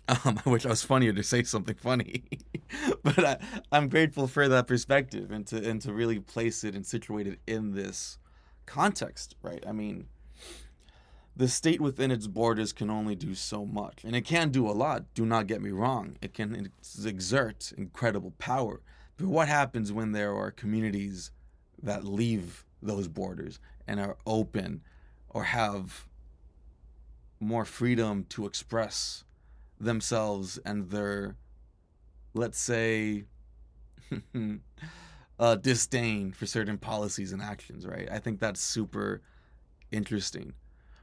[0.07, 2.25] Um, I wish I was funnier to say something funny,
[3.03, 3.37] but I,
[3.71, 7.39] I'm grateful for that perspective and to and to really place it and situate it
[7.47, 8.17] in this
[8.65, 9.63] context, right?
[9.67, 10.07] I mean,
[11.39, 14.03] the state within its borders can only do so much.
[14.03, 16.17] And it can do a lot, do not get me wrong.
[16.21, 16.69] It can
[17.05, 18.81] exert incredible power.
[19.15, 21.31] But what happens when there are communities
[21.81, 24.81] that leave those borders and are open
[25.29, 26.09] or have
[27.39, 29.23] more freedom to express
[29.79, 31.37] themselves and their,
[32.33, 33.23] let's say,
[35.39, 38.09] uh, disdain for certain policies and actions, right?
[38.11, 39.21] I think that's super
[39.89, 40.53] interesting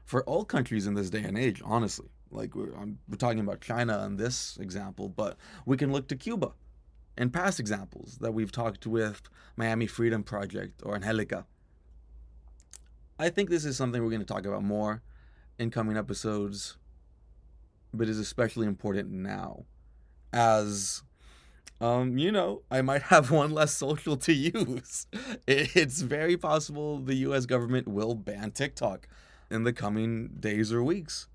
[0.07, 2.07] for all countries in this day and age, honestly.
[2.31, 2.71] Like we're,
[3.09, 6.53] we're talking about China in this example, but we can look to Cuba
[7.17, 9.21] and past examples that we've talked with
[9.57, 11.45] Miami Freedom Project or Angelica.
[13.19, 15.03] I think this is something we're going to talk about more
[15.59, 16.77] in coming episodes,
[17.93, 19.65] but is especially important now
[20.31, 21.03] as
[21.81, 25.07] um, you know, I might have one less social to use.
[25.47, 29.07] It's very possible the US government will ban TikTok
[29.49, 31.27] in the coming days or weeks.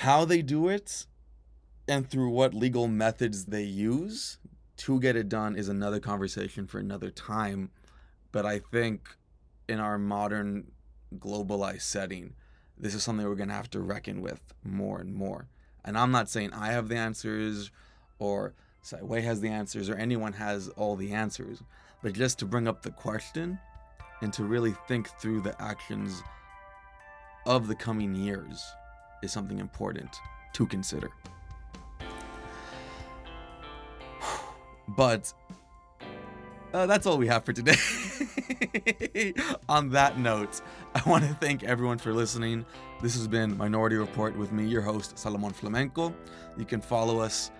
[0.00, 1.06] How they do it
[1.88, 4.38] and through what legal methods they use
[4.78, 7.70] to get it done is another conversation for another time.
[8.32, 9.08] But I think
[9.68, 10.72] in our modern
[11.18, 12.34] globalized setting,
[12.76, 15.48] this is something we're going to have to reckon with more and more.
[15.84, 17.70] And I'm not saying I have the answers
[18.18, 18.54] or
[19.00, 21.62] Wei has the answers or anyone has all the answers,
[22.02, 23.58] but just to bring up the question
[24.20, 26.22] and to really think through the actions
[27.46, 28.64] of the coming years
[29.22, 30.10] is something important
[30.54, 31.10] to consider.
[34.88, 35.32] But
[36.72, 37.74] uh, that's all we have for today.
[39.68, 40.60] On that note,
[40.94, 42.64] I want to thank everyone for listening.
[43.02, 46.14] This has been Minority Report with me, your host, Salomon Flamenco.
[46.56, 47.50] You can follow us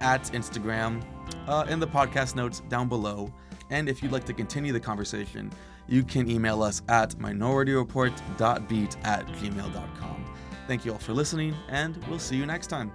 [0.00, 1.02] at Instagram
[1.46, 3.32] uh, in the podcast notes down below.
[3.70, 5.50] And if you'd like to continue the conversation,
[5.88, 10.34] you can email us at minorityreportbeat at gmail.com.
[10.66, 12.92] Thank you all for listening, and we'll see you next time.